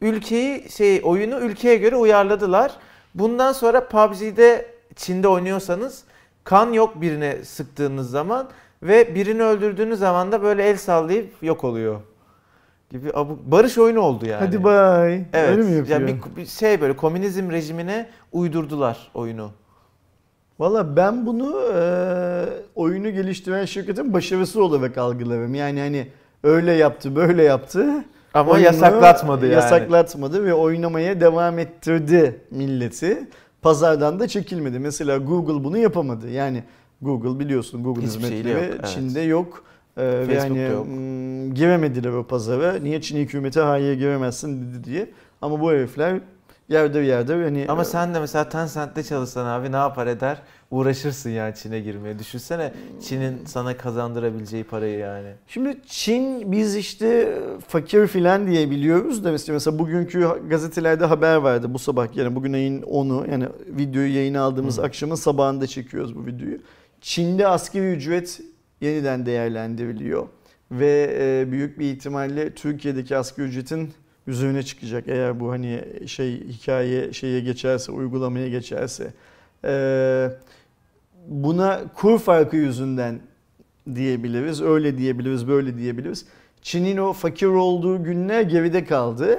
ülkeyi 0.00 0.70
şey 0.70 1.00
oyunu 1.04 1.40
ülkeye 1.40 1.76
göre 1.76 1.96
uyarladılar. 1.96 2.72
Bundan 3.14 3.52
sonra 3.52 3.88
PUBG'de 3.88 4.66
Çin'de 4.96 5.28
oynuyorsanız 5.28 6.04
kan 6.44 6.72
yok 6.72 7.00
birine 7.00 7.44
sıktığınız 7.44 8.10
zaman 8.10 8.50
ve 8.82 9.14
birini 9.14 9.42
öldürdüğünüz 9.42 9.98
zaman 9.98 10.32
da 10.32 10.42
böyle 10.42 10.68
el 10.68 10.76
sallayıp 10.76 11.42
yok 11.42 11.64
oluyor. 11.64 12.00
Gibi 12.92 13.10
abuk 13.14 13.38
barış 13.46 13.78
oyunu 13.78 14.00
oldu 14.00 14.26
yani. 14.26 14.44
Hadi 14.44 14.64
bay. 14.64 15.14
Evet. 15.32 15.50
Öyle 15.50 15.62
mi 15.62 15.76
yapıyor? 15.76 16.00
Yani 16.00 16.16
bir, 16.26 16.36
bir 16.36 16.46
şey 16.46 16.80
böyle 16.80 16.96
komünizm 16.96 17.50
rejimine 17.50 18.08
uydurdular 18.32 19.10
oyunu. 19.14 19.50
Valla 20.58 20.96
ben 20.96 21.26
bunu 21.26 21.60
e, 21.74 21.82
oyunu 22.74 23.10
geliştiren 23.10 23.64
şirketin 23.64 24.12
başarısı 24.12 24.64
olarak 24.64 24.98
algılarım. 24.98 25.54
Yani 25.54 25.80
hani 25.80 26.08
öyle 26.42 26.72
yaptı, 26.72 27.16
böyle 27.16 27.42
yaptı. 27.42 28.04
Ama 28.34 28.52
Oyunu 28.52 28.66
yasaklatmadı 28.66 29.44
yani. 29.44 29.54
Yasaklatmadı 29.54 30.44
ve 30.44 30.54
oynamaya 30.54 31.20
devam 31.20 31.58
ettirdi 31.58 32.40
milleti. 32.50 33.28
Pazardan 33.62 34.20
da 34.20 34.28
çekilmedi. 34.28 34.78
Mesela 34.78 35.18
Google 35.18 35.64
bunu 35.64 35.78
yapamadı. 35.78 36.30
Yani 36.30 36.64
Google 37.02 37.38
biliyorsun 37.38 37.84
Google 37.84 38.02
Hiçbir 38.02 38.20
şeyle 38.20 38.36
hizmetleri 38.36 38.64
yok, 38.64 38.74
evet. 38.76 38.86
Çin'de 38.94 39.20
yok. 39.20 39.64
Ee, 39.96 40.28
ve 40.28 40.40
hani 40.40 40.58
giremediler 41.54 42.10
o 42.10 42.26
pazara. 42.26 42.72
Niye 42.72 43.00
Çin 43.00 43.18
hükümeti 43.18 43.60
hayır 43.60 43.94
giremezsin 43.94 44.62
dedi 44.62 44.84
diye. 44.84 45.10
Ama 45.42 45.60
bu 45.60 45.70
herifler 45.72 46.20
yerde 46.68 46.98
yerde 46.98 47.44
hani 47.44 47.66
Ama 47.68 47.84
sen 47.84 48.14
de 48.14 48.20
mesela 48.20 48.48
Tencent'te 48.48 49.02
çalışsan 49.02 49.46
abi 49.46 49.72
ne 49.72 49.76
yapar 49.76 50.06
eder? 50.06 50.42
Uğraşırsın 50.70 51.30
yani 51.30 51.54
Çin'e 51.54 51.80
girmeye. 51.80 52.18
Düşünsene 52.18 52.72
Çin'in 53.02 53.44
sana 53.46 53.76
kazandırabileceği 53.76 54.64
parayı 54.64 54.98
yani. 54.98 55.28
Şimdi 55.46 55.76
Çin 55.86 56.52
biz 56.52 56.76
işte 56.76 57.38
fakir 57.68 58.06
filan 58.06 58.46
diye 58.46 58.70
biliyoruz 58.70 59.24
da 59.24 59.32
mesela, 59.32 59.54
mesela 59.54 59.78
bugünkü 59.78 60.28
gazetelerde 60.48 61.04
haber 61.04 61.36
vardı 61.36 61.74
bu 61.74 61.78
sabah 61.78 62.16
yani 62.16 62.34
bugün 62.34 62.52
ayın 62.52 62.82
10'u 62.82 63.30
yani 63.30 63.48
videoyu 63.66 64.14
yayına 64.14 64.40
aldığımız 64.40 64.78
Hı. 64.78 64.82
akşamın 64.82 65.14
sabahında 65.14 65.66
çekiyoruz 65.66 66.16
bu 66.16 66.26
videoyu. 66.26 66.58
Çin'de 67.00 67.46
asgari 67.46 67.92
ücret 67.92 68.40
yeniden 68.82 69.26
değerlendiriliyor 69.26 70.26
ve 70.70 71.16
e, 71.20 71.52
büyük 71.52 71.78
bir 71.78 71.92
ihtimalle 71.92 72.54
Türkiye'deki 72.54 73.16
asgari 73.16 73.46
ücretin 73.46 73.92
üzerine 74.26 74.62
çıkacak 74.62 75.08
eğer 75.08 75.40
bu 75.40 75.50
hani 75.50 75.84
şey 76.06 76.48
hikaye 76.48 77.12
şeye 77.12 77.40
geçerse 77.40 77.92
uygulamaya 77.92 78.48
geçerse. 78.48 79.12
E, 79.64 80.28
buna 81.28 81.80
kur 81.94 82.18
farkı 82.18 82.56
yüzünden 82.56 83.20
diyebiliriz. 83.94 84.62
Öyle 84.62 84.98
diyebiliriz, 84.98 85.48
böyle 85.48 85.78
diyebiliriz. 85.78 86.26
Çin'in 86.62 86.96
o 86.96 87.12
fakir 87.12 87.46
olduğu 87.46 88.04
günler 88.04 88.42
geride 88.42 88.84
kaldı. 88.84 89.38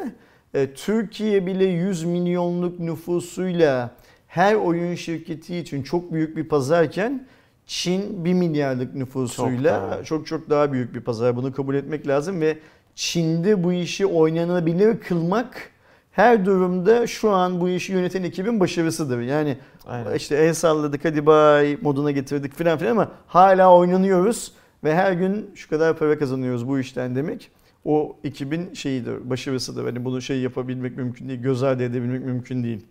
E, 0.54 0.74
Türkiye 0.74 1.46
bile 1.46 1.66
100 1.66 2.04
milyonluk 2.04 2.80
nüfusuyla 2.80 3.96
her 4.28 4.56
oyun 4.56 4.96
şirketi 4.96 5.58
için 5.58 5.84
çok 5.84 6.14
büyük 6.14 6.38
bir 6.38 6.44
pazarken 6.44 7.28
Çin 7.68 8.26
1 8.26 8.34
milyarlık 8.34 8.96
nüfusuyla 8.96 9.80
Çok 9.80 9.92
daha. 9.92 10.04
çok 10.04 10.28
çok 10.28 10.50
daha 10.50 10.72
büyük 10.72 10.96
bir 10.96 11.02
pazar. 11.02 11.36
Bunu 11.36 11.54
kabul 11.54 11.76
etmek 11.76 12.08
lazım 12.08 12.42
ve 12.42 12.58
Çin'de 12.96 13.64
bu 13.64 13.74
işi 13.74 14.06
oynanabilir 14.06 15.00
kılmak 15.00 15.70
her 16.12 16.46
durumda 16.46 17.08
şu 17.08 17.30
an 17.32 17.62
bu 17.62 17.70
işi 17.70 17.92
yöneten 17.94 18.24
ekibin 18.24 18.60
başarısıdır. 18.60 19.22
Yani 19.22 19.58
Aynen. 19.88 20.16
işte 20.16 20.36
el 20.36 20.54
salladık 20.54 21.06
hadi 21.06 21.26
bay 21.26 21.78
moduna 21.82 22.12
getirdik 22.12 22.56
filan 22.56 22.78
filan 22.78 22.92
ama 22.92 23.12
hala 23.28 23.76
oynanıyoruz 23.78 24.52
ve 24.84 24.96
her 24.96 25.12
gün 25.12 25.52
şu 25.56 25.70
kadar 25.70 25.98
para 25.98 26.20
kazanıyoruz 26.20 26.68
bu 26.68 26.80
işten 26.80 27.16
demek. 27.16 27.52
O 27.86 28.16
ekibin 28.24 28.74
şeyidir, 28.74 29.30
başarısıdır. 29.30 29.86
Hani 29.86 30.06
bunu 30.06 30.22
şey 30.22 30.40
yapabilmek 30.42 30.98
mümkün 30.98 31.30
değil, 31.30 31.42
göz 31.42 31.64
ardı 31.64 31.84
edebilmek 31.84 32.26
mümkün 32.26 32.64
değil. 32.64 32.86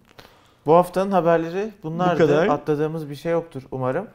Bu 0.66 0.74
haftanın 0.74 1.10
haberleri 1.10 1.72
bunlardı. 1.82 2.22
Bu 2.22 2.26
kadar. 2.26 2.46
Atladığımız 2.46 3.10
bir 3.10 3.14
şey 3.14 3.32
yoktur 3.32 3.62
umarım. 3.70 4.06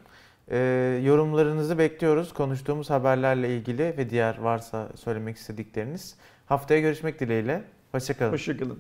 Ee, 0.51 1.01
yorumlarınızı 1.03 1.77
bekliyoruz. 1.77 2.33
Konuştuğumuz 2.33 2.89
haberlerle 2.89 3.55
ilgili 3.55 3.83
ve 3.97 4.09
diğer 4.09 4.37
varsa 4.37 4.89
söylemek 4.95 5.37
istedikleriniz. 5.37 6.15
Haftaya 6.45 6.79
görüşmek 6.79 7.19
dileğiyle. 7.19 7.63
Hoşçakalın. 7.91 8.31
Hoşçakalın. 8.31 8.79